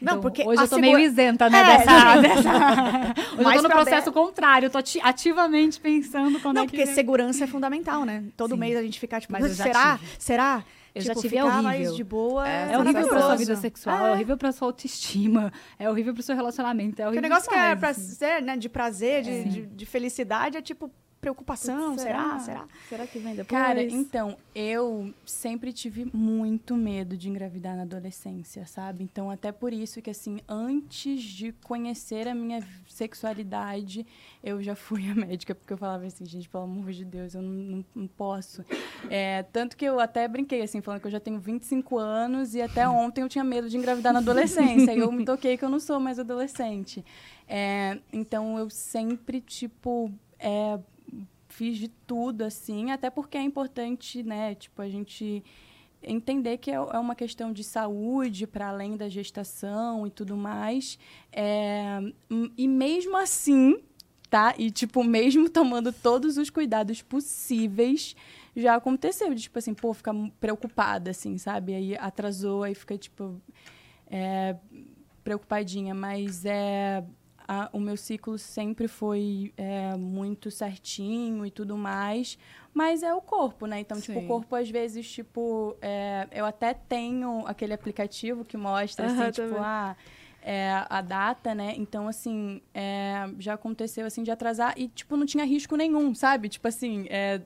[0.00, 0.80] Não, então, porque hoje eu tô segura...
[0.80, 3.14] meio isenta, né, é, dessa, dessa...
[3.38, 6.76] Hoje eu tô no processo contrário, eu tô ativamente pensando quando Não, é que...
[6.76, 8.24] porque segurança é fundamental, né?
[8.36, 8.60] Todo Sim.
[8.60, 9.98] mês a gente fica tipo, mas será?
[10.18, 10.64] Será?
[10.94, 11.62] Eu tipo, já tive é horrível.
[11.62, 12.48] mais de boa.
[12.48, 14.08] É, é horrível pra sua vida sexual, é.
[14.08, 17.20] é horrível pra sua autoestima, é horrível pro seu relacionamento, é horrível.
[17.20, 19.42] o negócio que é pra ser, né, de prazer, de, é.
[19.44, 20.90] de, de felicidade, é tipo,
[21.20, 22.38] preocupação, será?
[22.38, 22.40] será?
[22.40, 22.68] Será?
[22.88, 23.48] Será que vem depois?
[23.48, 29.04] Cara, então, eu sempre tive muito medo de engravidar na adolescência, sabe?
[29.04, 34.06] Então, até por isso que, assim, antes de conhecer a minha sexualidade,
[34.42, 37.42] eu já fui a médica, porque eu falava assim, gente, pelo amor de Deus, eu
[37.42, 38.64] não, não, não posso.
[39.10, 42.62] É, tanto que eu até brinquei, assim, falando que eu já tenho 25 anos e
[42.62, 44.92] até ontem eu tinha medo de engravidar na adolescência.
[44.94, 47.04] e eu me toquei que eu não sou mais adolescente.
[47.48, 50.78] É, então, eu sempre, tipo, é,
[51.58, 55.42] fiz de tudo, assim, até porque é importante, né, tipo, a gente
[56.00, 60.96] entender que é, é uma questão de saúde para além da gestação e tudo mais.
[61.32, 61.98] É,
[62.56, 63.82] e mesmo assim,
[64.30, 64.54] tá?
[64.56, 68.14] E, tipo, mesmo tomando todos os cuidados possíveis,
[68.54, 69.34] já aconteceu.
[69.34, 71.74] De, tipo assim, pô, ficar preocupada, assim, sabe?
[71.74, 73.42] Aí atrasou, aí fica, tipo,
[74.06, 74.54] é,
[75.24, 75.92] preocupadinha.
[75.92, 77.02] Mas é
[77.48, 82.38] a, o meu ciclo sempre foi é, muito certinho e tudo mais,
[82.74, 83.80] mas é o corpo, né?
[83.80, 84.02] Então, Sim.
[84.02, 89.30] tipo, o corpo às vezes, tipo, é, eu até tenho aquele aplicativo que mostra, assim,
[89.30, 89.96] tipo, ah,
[90.42, 91.72] é, a data, né?
[91.78, 96.50] Então, assim, é, já aconteceu, assim, de atrasar e, tipo, não tinha risco nenhum, sabe?
[96.50, 97.40] Tipo assim, é,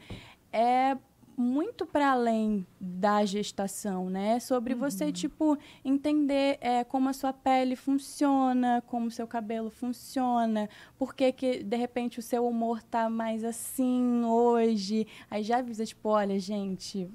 [0.53, 0.97] é
[1.43, 4.39] muito para além da gestação, né?
[4.41, 4.81] Sobre uhum.
[4.81, 11.15] você, tipo, entender é, como a sua pele funciona, como o seu cabelo funciona, por
[11.15, 15.07] que, que, de repente, o seu humor tá mais assim hoje.
[15.31, 17.09] Aí já avisa, tipo, olha, gente,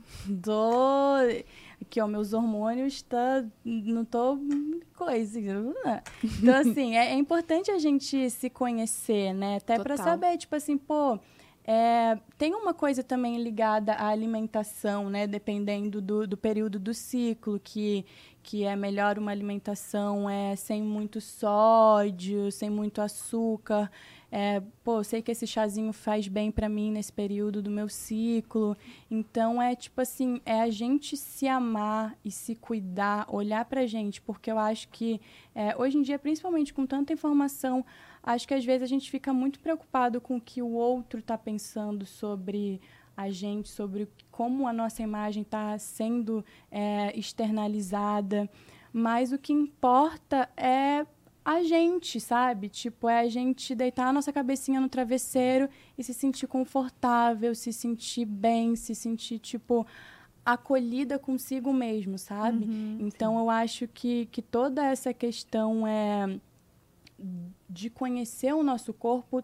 [0.43, 1.15] tô...
[1.80, 3.45] Aqui, ó, meus hormônios tá...
[3.63, 4.38] Não tô...
[4.95, 5.39] Coisa.
[5.39, 5.73] Então,
[6.59, 9.57] assim, é, é importante a gente se conhecer, né?
[9.57, 11.19] Até para saber, tipo assim, pô
[11.70, 15.28] É, tem uma coisa também ligada à alimentação, né?
[15.28, 18.05] Dependendo do, do período do ciclo, que,
[18.41, 23.91] que é melhor uma alimentação é sem muito sódio, sem muito açúcar.
[24.32, 28.78] É, pô, sei que esse chazinho faz bem para mim nesse período do meu ciclo.
[29.11, 34.22] Então é tipo assim, é a gente se amar e se cuidar, olhar pra gente,
[34.22, 35.20] porque eu acho que
[35.53, 37.86] é, hoje em dia, principalmente com tanta informação,
[38.28, 41.38] acho que às vezes a gente fica muito preocupado com o que o outro está
[41.38, 42.82] pensando sobre
[43.15, 48.49] a gente, sobre como a nossa imagem está sendo é, externalizada.
[48.91, 51.05] Mas o que importa é
[51.43, 52.67] a gente, sabe?
[52.67, 57.71] Tipo, é a gente deitar a nossa cabecinha no travesseiro e se sentir confortável, se
[57.71, 59.88] sentir bem, se sentir, tipo,
[60.45, 62.65] acolhida consigo mesmo, sabe?
[62.65, 63.39] Uhum, então, sim.
[63.39, 66.38] eu acho que, que toda essa questão é
[67.70, 69.43] de conhecer o nosso corpo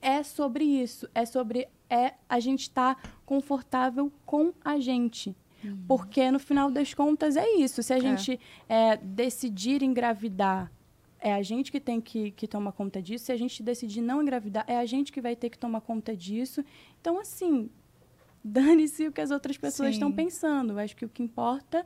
[0.00, 5.36] é sobre isso, é sobre é a gente estar tá confortável com a gente.
[5.62, 5.84] Uhum.
[5.86, 7.82] Porque no final das contas é isso.
[7.82, 8.00] Se a é.
[8.00, 10.72] gente é, decidir engravidar,
[11.20, 13.26] é a gente que tem que, que tomar conta disso.
[13.26, 16.16] Se a gente decidir não engravidar, é a gente que vai ter que tomar conta
[16.16, 16.64] disso.
[17.00, 17.70] Então, assim,
[18.42, 19.94] dane-se o que as outras pessoas Sim.
[19.94, 20.72] estão pensando.
[20.72, 21.84] Eu acho que o que importa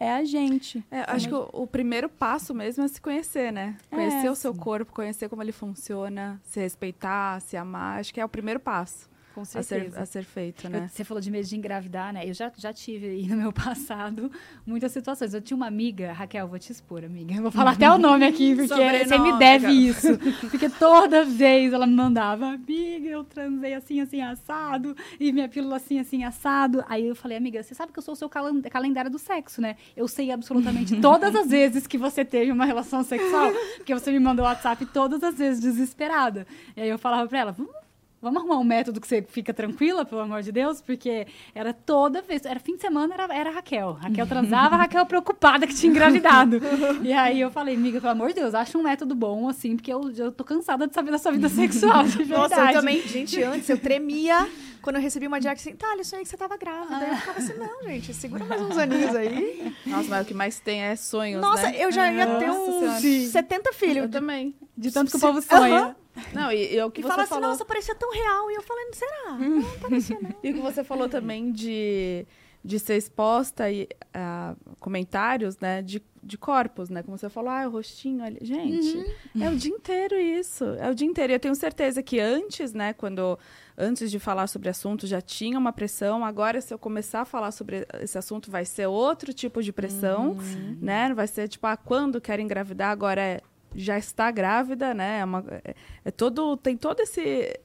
[0.00, 0.82] é a gente.
[0.90, 3.76] É, acho que o, o, primeiro passo mesmo é se conhecer, né?
[3.90, 4.58] É, conhecer é, o seu sim.
[4.58, 8.00] corpo, conhecer como ele funciona, se respeitar, se amar.
[8.00, 9.09] Acho que é o primeiro passo.
[9.40, 9.86] Com certeza.
[9.86, 10.84] A ser, a ser feito, né?
[10.84, 12.28] Eu, você falou de medo de engravidar, né?
[12.28, 14.30] Eu já, já tive aí no meu passado
[14.66, 15.32] muitas situações.
[15.32, 17.34] Eu tinha uma amiga, Raquel, vou te expor, amiga.
[17.34, 19.74] Eu vou falar até o nome aqui, porque você me deve cara.
[19.74, 20.18] isso.
[20.50, 25.76] Porque toda vez ela me mandava, amiga, eu transei assim, assim, assado, e minha pílula
[25.76, 26.84] assim, assim, assado.
[26.86, 29.76] Aí eu falei, amiga, você sabe que eu sou o seu calendário do sexo, né?
[29.96, 34.20] Eu sei absolutamente todas as vezes que você teve uma relação sexual, porque você me
[34.20, 36.46] mandou WhatsApp todas as vezes, desesperada.
[36.76, 37.80] E aí eu falava pra ela, vamos
[38.22, 42.20] Vamos arrumar um método que você fica tranquila, pelo amor de Deus, porque era toda
[42.20, 43.92] vez, era fim de semana, era, era Raquel.
[43.92, 46.60] Raquel transava, Raquel preocupada que tinha engravidado.
[47.02, 49.90] e aí eu falei, amiga, pelo amor de Deus, acha um método bom, assim, porque
[49.90, 52.50] eu, eu tô cansada de saber da sua vida sexual, de verdade.
[52.50, 54.46] Nossa, eu também, gente, antes eu tremia
[54.80, 56.96] quando eu recebi uma dica assim, tá, eu sonhei que você tava grávida.
[56.96, 57.08] Ah.
[57.08, 59.74] Eu ficava assim, não, gente, segura mais uns aninhos aí.
[59.86, 61.76] Nossa, mas o que mais tem é sonhos, Nossa, né?
[61.78, 64.04] eu já ia ter uns 70 filhos.
[64.04, 64.54] Eu também.
[64.76, 65.86] De tanto que o povo sonha.
[65.86, 65.94] Uhum.
[66.32, 67.44] Não, e, e o que e você fala falou...
[67.44, 68.50] assim, nossa, parecia tão real.
[68.50, 69.32] E eu falando, será?
[69.38, 70.34] Não, não parecia, não.
[70.42, 72.26] e o que você falou também de,
[72.64, 77.02] de ser exposta e uh, comentários, né, de, de corpos, né?
[77.02, 78.38] Como você falou, ah, o rostinho ali.
[78.42, 78.96] Gente,
[79.34, 79.42] uhum.
[79.42, 80.64] é o dia inteiro isso.
[80.78, 81.32] É o dia inteiro.
[81.32, 83.38] E eu tenho certeza que antes, né, quando
[83.80, 86.24] antes de falar sobre assunto já tinha uma pressão.
[86.24, 90.32] Agora, se eu começar a falar sobre esse assunto, vai ser outro tipo de pressão,
[90.32, 90.78] uhum.
[90.80, 91.08] né?
[91.08, 93.40] Não vai ser tipo, ah, quando quer engravidar, agora é
[93.74, 95.20] já está grávida, né?
[95.20, 97.58] É, uma, é, é todo, tem todo esse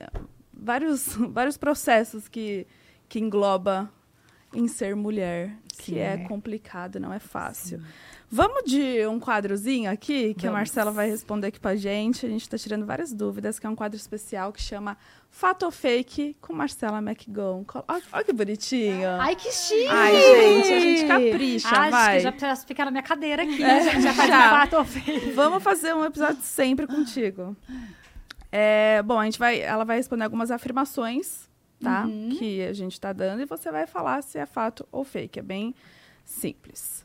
[0.54, 2.66] vários vários processos que
[3.08, 3.92] que engloba
[4.54, 6.00] em ser mulher, que Sim.
[6.00, 7.80] é complicado, não é fácil.
[7.80, 7.86] Sim.
[8.30, 10.56] Vamos de um quadrozinho aqui, que Vamos.
[10.56, 12.26] a Marcela vai responder aqui pra gente.
[12.26, 14.98] A gente está tirando várias dúvidas, que é um quadro especial que chama
[15.30, 17.64] Fato ou Fake com Marcela McGon.
[18.12, 19.08] Olha, que bonitinho.
[19.20, 19.88] Ai, que chique!
[19.88, 22.18] Ai, gente, a gente capricha, Acho vai.
[22.18, 23.64] que já posso ficar na minha cadeira aqui.
[23.64, 25.32] É, já faz fato ou fake.
[25.32, 27.56] Vamos fazer um episódio sempre contigo.
[28.52, 31.48] É, bom, a gente vai, ela vai responder algumas afirmações,
[31.80, 32.06] tá?
[32.06, 32.30] Uhum.
[32.40, 35.40] Que a gente está dando e você vai falar se é fato ou fake.
[35.40, 35.76] É bem
[36.24, 37.05] simples.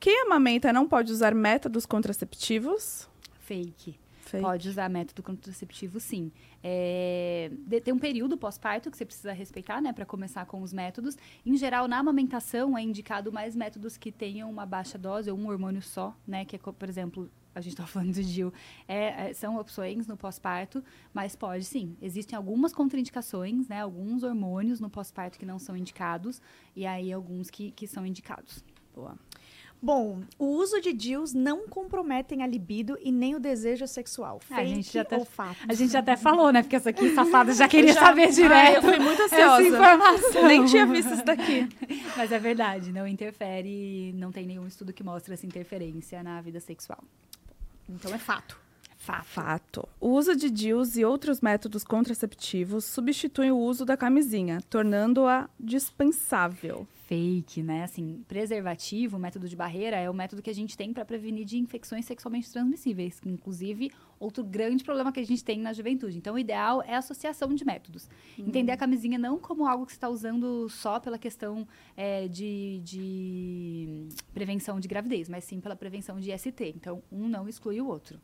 [0.00, 3.06] Quem amamenta não pode usar métodos contraceptivos?
[3.40, 4.00] Fake.
[4.22, 4.42] Fake.
[4.42, 6.32] Pode usar método contraceptivo, sim.
[6.64, 7.50] É,
[7.84, 11.18] tem um período pós-parto que você precisa respeitar, né, para começar com os métodos.
[11.44, 15.48] Em geral, na amamentação é indicado mais métodos que tenham uma baixa dose ou um
[15.48, 18.54] hormônio só, né, que é, por exemplo, a gente está falando do DIL,
[18.88, 20.82] é, é, são opções no pós-parto,
[21.12, 21.94] mas pode sim.
[22.00, 26.40] Existem algumas contraindicações, né, alguns hormônios no pós-parto que não são indicados,
[26.74, 28.64] e aí alguns que, que são indicados.
[28.94, 29.18] Boa.
[29.82, 34.38] Bom, o uso de DIUs não comprometem a libido e nem o desejo sexual.
[34.40, 35.56] Fake a gente já até, ou fato?
[35.66, 36.62] A gente até falou, né?
[36.62, 38.52] Porque essa aqui, safada, já queria já, saber direto.
[38.52, 39.62] Ai, eu fui muito ansiosa.
[39.62, 40.46] Essa informação.
[40.46, 41.66] Nem tinha visto isso daqui.
[42.14, 46.60] Mas é verdade, não interfere, não tem nenhum estudo que mostre essa interferência na vida
[46.60, 47.02] sexual.
[47.88, 48.58] Então é fato.
[48.98, 49.24] Fato.
[49.24, 49.88] Fato.
[49.98, 56.86] O uso de DIUs e outros métodos contraceptivos substituem o uso da camisinha, tornando-a dispensável.
[57.10, 57.82] Fake, né?
[57.82, 61.58] Assim, preservativo, método de barreira, é o método que a gente tem para prevenir de
[61.58, 63.90] infecções sexualmente transmissíveis, inclusive
[64.20, 66.16] outro grande problema que a gente tem na juventude.
[66.16, 68.08] Então, o ideal é a associação de métodos.
[68.38, 68.46] Uhum.
[68.46, 72.80] Entender a camisinha não como algo que você está usando só pela questão é, de,
[72.84, 76.72] de prevenção de gravidez, mas sim pela prevenção de ST.
[76.76, 78.20] Então, um não exclui o outro.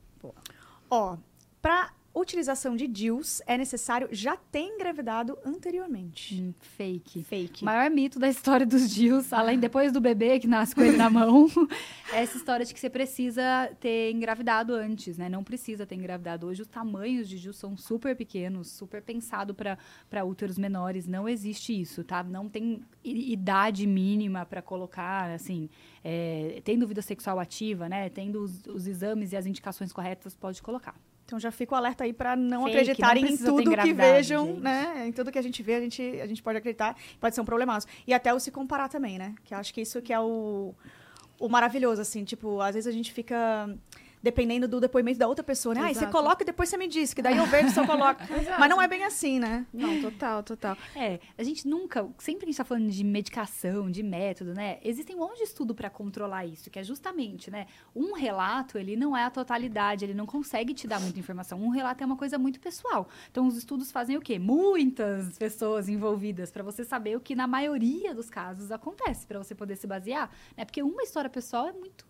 [0.89, 1.17] Ó,
[1.61, 6.41] para utilização de DIUs é necessário já ter engravidado anteriormente.
[6.41, 7.23] Hum, fake.
[7.23, 7.63] Fake.
[7.63, 10.97] O maior mito da história dos DIUs, além depois do bebê que nasce com ele
[10.97, 11.47] na mão,
[12.13, 15.29] é essa história de que você precisa ter engravidado antes, né?
[15.29, 16.47] Não precisa ter engravidado.
[16.47, 21.07] Hoje os tamanhos de DIUs são super pequenos, super pensado para úteros menores.
[21.07, 22.23] Não existe isso, tá?
[22.23, 25.69] Não tem idade mínima para colocar, assim,
[26.03, 28.09] é, tendo vida sexual ativa, né?
[28.09, 30.95] Tendo os, os exames e as indicações corretas, pode colocar.
[31.27, 34.47] Então já fica o alerta aí para não Fake, acreditarem não em tudo que vejam,
[34.47, 34.61] gente.
[34.61, 35.09] né?
[35.09, 37.45] Em tudo que a gente vê, a gente, a gente pode acreditar, pode ser um
[37.45, 37.87] problemaço.
[38.07, 39.35] E até o se comparar também, né?
[39.45, 40.73] Que eu acho que isso que é o,
[41.41, 43.69] o maravilhoso, assim, tipo, às vezes a gente fica
[44.27, 45.81] dependendo do depoimento da outra pessoa, né?
[45.85, 48.21] Ah, você coloca e depois você me diz, que daí eu vejo se eu coloco.
[48.59, 49.65] Mas não é bem assim, né?
[49.73, 50.77] Não, total, total.
[50.97, 54.79] É, a gente nunca, sempre que a gente tá falando de medicação, de método, né?
[54.83, 57.69] Existem um monte de estudo para controlar isso, que é justamente, né?
[57.95, 61.63] Um relato, ele não é a totalidade, ele não consegue te dar muita informação.
[61.63, 63.09] Um relato é uma coisa muito pessoal.
[63.31, 64.41] Então, os estudos fazem o quê?
[64.41, 69.55] Muitas pessoas envolvidas para você saber o que na maioria dos casos acontece, para você
[69.55, 70.65] poder se basear, né?
[70.65, 72.05] Porque uma história pessoal é muito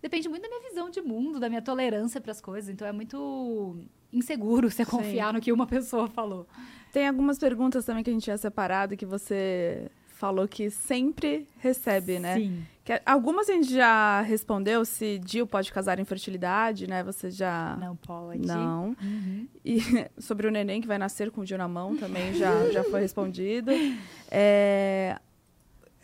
[0.00, 2.70] depende muito da minha visão de mundo, da minha tolerância para as coisas.
[2.70, 3.76] Então, é muito
[4.12, 4.90] inseguro você Sim.
[4.90, 6.46] confiar no que uma pessoa falou.
[6.92, 12.18] Tem algumas perguntas também que a gente tinha separado que você falou que sempre recebe,
[12.18, 12.36] né?
[12.36, 12.66] Sim.
[12.82, 17.02] Que algumas a gente já respondeu se Dio pode casar em fertilidade, né?
[17.04, 18.46] Você já Não pode.
[18.46, 18.96] Não.
[19.02, 19.46] Uhum.
[19.64, 19.78] E
[20.18, 23.00] sobre o neném que vai nascer com o Dio na mão também já, já foi
[23.00, 23.70] respondido.
[24.30, 25.18] É,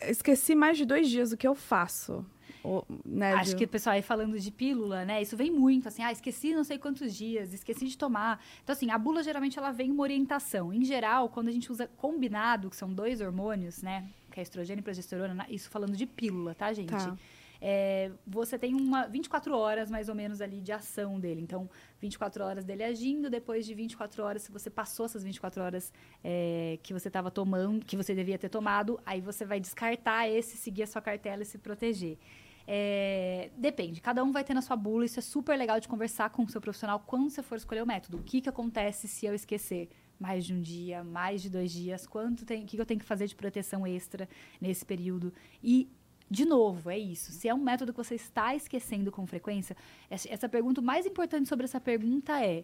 [0.01, 2.25] Esqueci mais de dois dias o que eu faço.
[2.63, 5.21] O- né, Acho que o pessoal aí falando de pílula, né?
[5.21, 8.41] Isso vem muito, assim, ah, esqueci não sei quantos dias, esqueci de tomar.
[8.63, 10.73] Então, assim, a bula geralmente ela vem uma orientação.
[10.73, 14.07] Em geral, quando a gente usa combinado, que são dois hormônios, né?
[14.31, 16.89] Que é estrogênio e progesterona, na- isso falando de pílula, tá, gente?
[16.91, 17.17] Tá.
[17.65, 21.39] É, você tem uma 24 horas mais ou menos ali de ação dele.
[21.41, 21.69] Então,
[22.01, 26.77] 24 horas dele agindo, depois de 24 horas, se você passou essas 24 horas é,
[26.83, 30.83] que você estava tomando, que você devia ter tomado, aí você vai descartar esse, seguir
[30.83, 32.17] a sua cartela e se proteger.
[32.65, 36.29] É, depende, cada um vai ter na sua bula, isso é super legal de conversar
[36.29, 38.17] com o seu profissional quando você for escolher o método.
[38.17, 39.89] O que, que acontece se eu esquecer?
[40.19, 43.05] Mais de um dia, mais de dois dias, quanto tem, o que, eu tenho que
[43.05, 44.29] fazer de proteção extra
[44.61, 45.33] nesse período?
[45.61, 45.89] E
[46.29, 47.31] de novo, é isso.
[47.31, 49.75] Se é um método que você está esquecendo com frequência,
[50.09, 52.63] essa essa pergunta, o mais importante sobre essa pergunta é: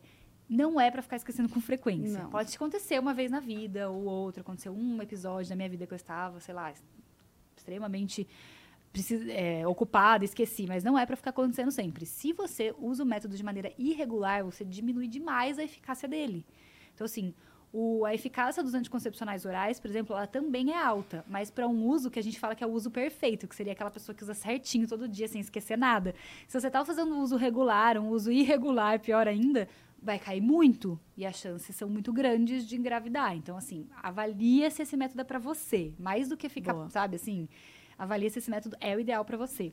[0.50, 2.24] não é para ficar esquecendo com frequência.
[2.24, 2.30] Não.
[2.30, 4.42] Pode acontecer uma vez na vida ou outra.
[4.42, 6.74] Aconteceu um episódio da minha vida que eu estava, sei lá,
[7.56, 8.28] extremamente
[8.92, 12.06] precisa, é, ocupada, esqueci, mas não é para ficar acontecendo sempre.
[12.06, 16.46] Se você usa o método de maneira irregular, você diminui demais a eficácia dele.
[16.94, 17.34] Então, assim,
[17.72, 21.86] o- a eficácia dos anticoncepcionais orais, por exemplo, ela também é alta, mas para um
[21.86, 24.24] uso que a gente fala que é o uso perfeito, que seria aquela pessoa que
[24.24, 26.16] usa certinho todo dia, sem esquecer nada.
[26.48, 29.68] Se você está fazendo um uso regular, um uso irregular, pior ainda,
[30.02, 33.36] vai cair muito e as chances são muito grandes de engravidar.
[33.36, 36.90] Então, assim, avalia se esse método é para você, mais do que ficar, Boa.
[36.90, 37.48] sabe, assim,
[38.00, 39.72] avalia se esse método é o ideal para você.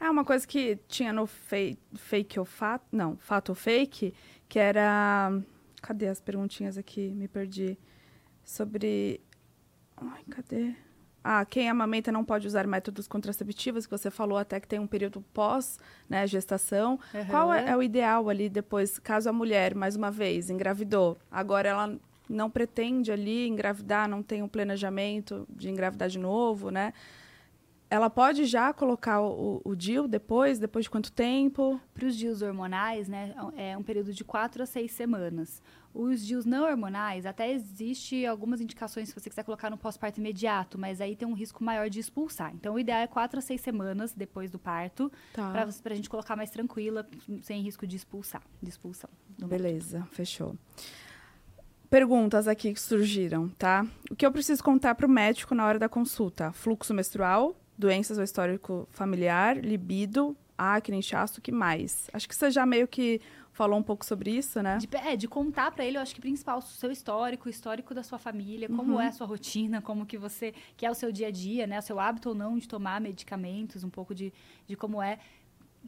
[0.00, 2.84] Ah, uma coisa que tinha no fei- fake ou fato.
[2.92, 4.14] Não, fato ou fake,
[4.48, 5.32] que era.
[5.82, 7.10] Cadê as perguntinhas aqui?
[7.10, 7.76] Me perdi.
[8.44, 9.20] Sobre.
[9.96, 10.74] Ai, cadê?
[11.28, 14.86] Ah, quem amamenta não pode usar métodos contraceptivos, que você falou até que tem um
[14.86, 15.76] período pós,
[16.08, 17.00] né, gestação.
[17.28, 21.68] Qual é, é o ideal ali depois, caso a mulher, mais uma vez, engravidou, agora
[21.70, 21.98] ela
[22.28, 26.92] não pretende ali engravidar, não tem um planejamento de engravidar de novo, né?
[27.88, 30.58] Ela pode já colocar o, o DIU depois?
[30.58, 31.80] Depois de quanto tempo?
[31.94, 35.62] Para os dias hormonais, né, é um período de quatro a seis semanas.
[35.94, 40.76] Os dias não hormonais, até existe algumas indicações se você quiser colocar no pós-parto imediato,
[40.78, 42.52] mas aí tem um risco maior de expulsar.
[42.54, 45.52] Então, o ideal é quatro a seis semanas depois do parto, Tá.
[45.82, 47.08] para a gente colocar mais tranquila,
[47.40, 49.08] sem risco de expulsar, de expulsão.
[49.38, 50.56] Beleza, fechou.
[51.88, 53.86] Perguntas aqui que surgiram, tá?
[54.10, 56.52] O que eu preciso contar para o médico na hora da consulta?
[56.52, 62.08] Fluxo menstrual, doenças ou histórico familiar, libido, acne, inchaço, o que mais?
[62.12, 63.20] Acho que você já meio que
[63.52, 64.76] falou um pouco sobre isso, né?
[64.78, 67.94] De, é, de contar para ele, eu acho que principal, o seu histórico, o histórico
[67.94, 69.00] da sua família, como Uhum.
[69.00, 71.78] é a sua rotina, como que você, que é o seu dia a dia, né?
[71.78, 74.32] O seu hábito ou não de tomar medicamentos, um pouco de,
[74.66, 75.18] de como é.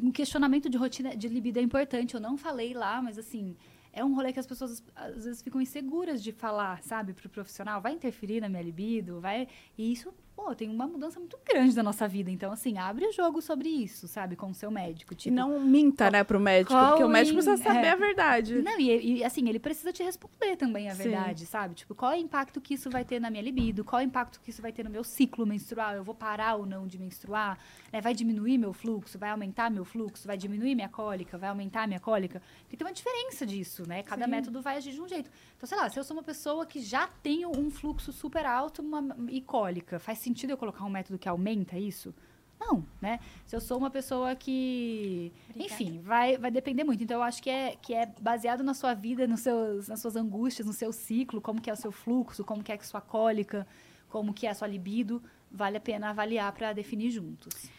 [0.00, 2.14] Um questionamento de rotina de libido é importante.
[2.14, 3.56] Eu não falei lá, mas assim,
[3.92, 7.80] é um rolê que as pessoas às vezes ficam inseguras de falar, sabe, pro profissional.
[7.82, 9.20] Vai interferir na minha libido?
[9.20, 9.48] Vai.
[9.76, 12.30] E isso pô, tem uma mudança muito grande na nossa vida.
[12.30, 14.36] Então, assim, abre o jogo sobre isso, sabe?
[14.36, 15.12] Com o seu médico.
[15.12, 17.90] Tipo, e não minta, né, pro médico, qual porque o médico precisa saber é.
[17.90, 18.62] a verdade.
[18.62, 21.02] Não, e, e, assim, ele precisa te responder também a Sim.
[21.02, 21.74] verdade, sabe?
[21.74, 23.84] Tipo, qual é o impacto que isso vai ter na minha libido?
[23.84, 25.94] Qual é o impacto que isso vai ter no meu ciclo menstrual?
[25.94, 27.58] Eu vou parar ou não de menstruar?
[27.92, 28.00] Né?
[28.00, 29.18] Vai diminuir meu fluxo?
[29.18, 30.24] Vai aumentar meu fluxo?
[30.24, 31.36] Vai diminuir minha cólica?
[31.36, 32.40] Vai aumentar minha cólica?
[32.60, 34.04] Porque tem uma diferença disso, né?
[34.04, 34.30] Cada Sim.
[34.30, 35.28] método vai agir de um jeito.
[35.56, 38.82] Então, sei lá, se eu sou uma pessoa que já tem um fluxo super alto
[38.82, 42.14] uma- e cólica, faz sentido eu colocar um método que aumenta isso?
[42.60, 43.20] Não, né?
[43.46, 45.32] Se eu sou uma pessoa que.
[45.54, 47.02] Enfim, vai, vai depender muito.
[47.02, 50.16] Então, eu acho que é, que é baseado na sua vida, nos seus, nas suas
[50.16, 53.00] angústias, no seu ciclo, como que é o seu fluxo, como que é a sua
[53.00, 53.66] cólica,
[54.08, 55.22] como que é a sua libido.
[55.50, 57.70] Vale a pena avaliar para definir juntos.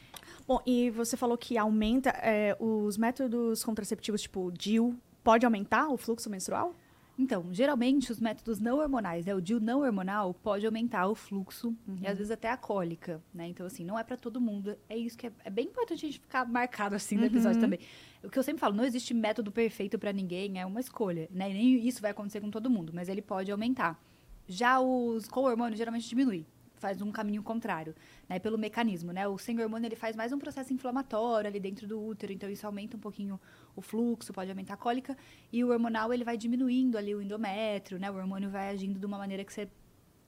[0.47, 5.97] Bom, e você falou que aumenta é, os métodos contraceptivos, tipo DIU, pode aumentar o
[5.97, 6.73] fluxo menstrual?
[7.19, 9.35] Então, geralmente, os métodos não hormonais, né?
[9.35, 13.45] O DIU não hormonal pode aumentar o fluxo e às vezes até a cólica, né?
[13.45, 14.77] Então, assim, não é pra todo mundo.
[14.87, 17.79] É isso que é, é bem importante a gente ficar marcado assim no episódio também.
[18.23, 21.51] O que eu sempre falo, não existe método perfeito pra ninguém, é uma escolha, né?
[21.51, 24.01] E nem isso vai acontecer com todo mundo, mas ele pode aumentar.
[24.47, 26.45] Já os com hormônio geralmente diminui,
[26.79, 27.95] faz um caminho contrário,
[28.27, 28.39] né?
[28.39, 29.27] Pelo mecanismo, né?
[29.27, 32.65] O sem hormônio ele faz mais um processo inflamatório ali dentro do útero, então isso
[32.65, 33.39] aumenta um pouquinho
[33.75, 35.17] o fluxo, pode aumentar a cólica,
[35.51, 38.09] e o hormonal ele vai diminuindo ali o endométrio, né?
[38.09, 39.69] O hormônio vai agindo de uma maneira que você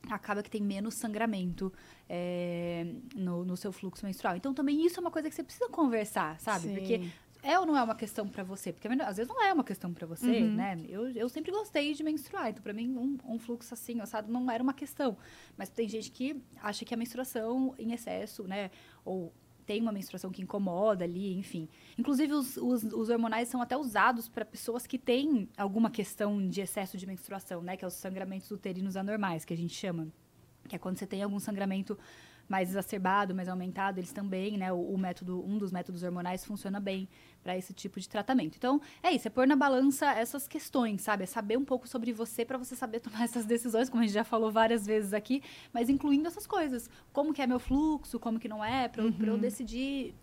[0.10, 1.72] acaba que tem menos sangramento
[2.10, 2.86] é,
[3.16, 4.36] no, no seu fluxo menstrual.
[4.36, 6.68] Então também isso é uma coisa que você precisa conversar, sabe?
[6.68, 6.76] Sim.
[6.76, 7.02] Porque
[7.44, 8.72] é ou não é uma questão pra você?
[8.72, 10.56] Porque às vezes não é uma questão pra você, Uhum.
[10.56, 10.78] né?
[10.88, 14.50] Eu, eu sempre gostei de menstruar, então pra mim um, um fluxo assim, assado, não
[14.50, 15.18] era uma questão.
[15.58, 18.70] Mas tem gente que acha que a menstruação em excesso, né?
[19.04, 19.34] Ou
[19.66, 21.70] tem uma menstruação que incomoda ali, enfim.
[21.98, 26.62] Inclusive, os, os, os hormonais são até usados para pessoas que têm alguma questão de
[26.62, 27.78] excesso de menstruação, né?
[27.78, 30.08] Que é os sangramentos uterinos anormais, que a gente chama.
[30.68, 31.98] Que é quando você tem algum sangramento
[32.52, 34.74] mais exacerbado, mais aumentado, eles também, né?
[34.74, 37.08] O, o método, um dos métodos hormonais funciona bem
[37.42, 38.58] para esse tipo de tratamento.
[38.58, 41.24] Então, é isso, é pôr na balança essas questões, sabe?
[41.24, 44.14] É saber um pouco sobre você para você saber tomar essas decisões, como a gente
[44.14, 45.42] já falou várias vezes aqui,
[45.72, 46.90] mas incluindo essas coisas.
[47.14, 50.14] Como que é meu fluxo, como que não é, para pra eu decidir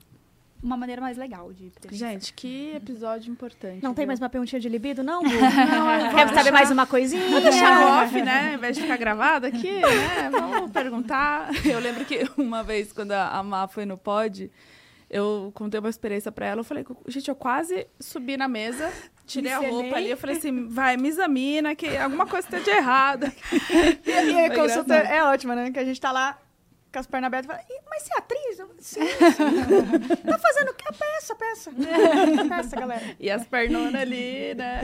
[0.62, 2.08] uma maneira mais legal de prevenção.
[2.08, 3.82] Gente, que episódio importante.
[3.82, 4.08] Não tem viu?
[4.08, 5.22] mais uma perguntinha de libido, não?
[5.24, 5.28] Bu?
[5.28, 7.28] Não, vou Quer saber mais uma coisinha?
[7.28, 8.48] Vou deixar no off, né?
[8.50, 10.30] Ao invés de ficar gravado aqui, né?
[10.30, 11.50] Vamos perguntar.
[11.64, 14.50] Eu lembro que uma vez, quando a Má foi no pod,
[15.10, 16.60] eu contei uma experiência pra ela.
[16.60, 18.92] Eu falei, gente, eu quase subi na mesa,
[19.26, 20.10] tirei a roupa ali.
[20.10, 23.32] Eu falei assim, vai, me examina, que alguma coisa tá de errado.
[24.06, 25.70] E, e a consulta é ótima, né?
[25.70, 26.38] Que a gente tá lá
[26.92, 28.58] com as pernas abertas e fala, "Ih, mas você é atriz?
[28.58, 30.22] Eu, Sim, sim.
[30.24, 30.84] tá fazendo o quê?
[30.88, 31.72] A peça, peça.
[32.48, 33.16] Peça, galera.
[33.18, 34.80] E as pernonas ali, né?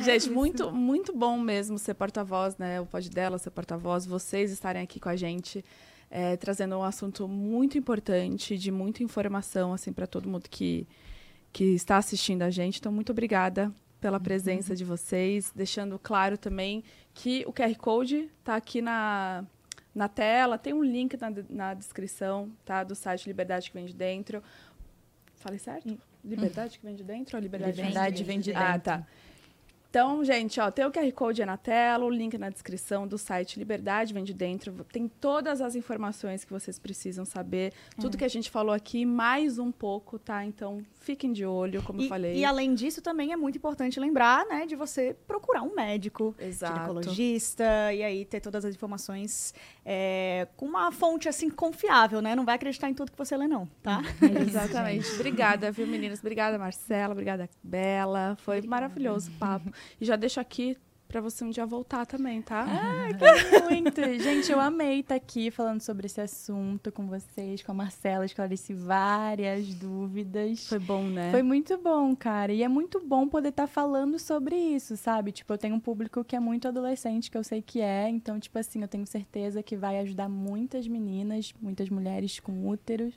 [0.00, 2.80] Gente, muito, muito bom mesmo ser porta-voz, né?
[2.80, 5.64] O pod dela ser porta-voz, vocês estarem aqui com a gente,
[6.10, 10.86] é, trazendo um assunto muito importante, de muita informação, assim, para todo mundo que,
[11.52, 12.78] que está assistindo a gente.
[12.78, 18.54] Então, muito obrigada pela presença de vocês, deixando claro também que o QR Code está
[18.54, 19.44] aqui na,
[19.94, 22.82] na tela, tem um link na, na descrição, tá?
[22.82, 24.42] Do site Liberdade que vem de dentro.
[25.36, 25.96] Falei certo?
[26.24, 28.82] Liberdade que vem de dentro ou liberdade, Liberdade vem de Ah, dentro.
[28.82, 29.06] tá.
[29.94, 33.16] Então, gente, ó, tem o QR Code aí na tela, o link na descrição do
[33.16, 34.84] site Liberdade Vem de Dentro.
[34.92, 37.72] Tem todas as informações que vocês precisam saber.
[38.00, 40.44] Tudo que a gente falou aqui, mais um pouco, tá?
[40.44, 42.36] Então, fiquem de olho, como eu E, falei.
[42.36, 46.74] e além disso, também é muito importante lembrar, né, de você procurar um médico, Exato.
[46.74, 52.34] ginecologista, e aí ter todas as informações é, com uma fonte, assim, confiável, né?
[52.34, 54.02] Não vai acreditar em tudo que você lê, não, tá?
[54.44, 55.08] Exatamente.
[55.14, 56.18] Obrigada, viu, meninas?
[56.18, 57.12] Obrigada, Marcela.
[57.12, 58.36] Obrigada, Bela.
[58.40, 59.70] Foi maravilhoso o papo.
[60.00, 60.76] E já deixo aqui
[61.14, 62.66] pra você um dia voltar também, tá?
[63.70, 64.00] Muito.
[64.20, 68.74] Gente, eu amei estar aqui falando sobre esse assunto com vocês, com a Marcela, esclareci
[68.74, 70.66] várias dúvidas.
[70.66, 71.30] Foi bom, né?
[71.30, 72.52] Foi muito bom, cara.
[72.52, 75.30] E é muito bom poder estar falando sobre isso, sabe?
[75.30, 78.08] Tipo, eu tenho um público que é muito adolescente, que eu sei que é.
[78.08, 83.14] Então, tipo assim, eu tenho certeza que vai ajudar muitas meninas, muitas mulheres com úteros.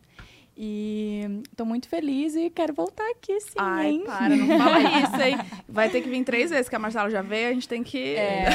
[0.60, 4.03] E tô muito feliz e quero voltar aqui, sim, Ai, hein?
[4.03, 5.38] para, não fala isso, hein?
[5.70, 8.16] Vai ter que vir três vezes, que a Marcela já veio, a gente tem que...
[8.16, 8.47] É.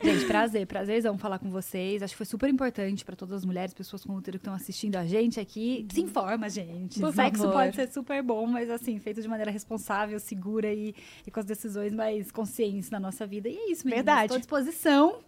[0.02, 2.02] Gente, prazer, prazerzão falar com vocês.
[2.02, 4.96] Acho que foi super importante pra todas as mulheres, pessoas com útero que estão assistindo
[4.96, 5.86] a gente aqui.
[5.92, 6.98] Se informa, gente.
[6.98, 7.52] Por Sexo favor.
[7.52, 10.94] pode ser super bom, mas assim, feito de maneira responsável, segura e,
[11.26, 13.48] e com as decisões mais conscientes na nossa vida.
[13.48, 14.06] E é isso, meninas.
[14.06, 14.24] Verdade.
[14.24, 15.18] Estou à disposição.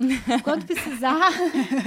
[0.42, 1.30] Quando precisar,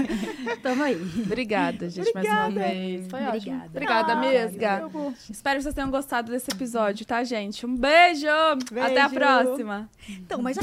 [0.62, 1.02] tamo aí.
[1.26, 3.08] Obrigada, gente, mais uma vez.
[3.08, 3.55] Foi ótimo.
[3.66, 4.14] Obrigada.
[4.14, 4.82] Obrigada, Ah, mesga.
[5.30, 7.66] Espero que vocês tenham gostado desse episódio, tá, gente?
[7.66, 8.28] Um beijo!
[8.28, 9.16] Até a Beijo.
[9.16, 9.90] próxima!
[10.10, 10.58] Então, mas...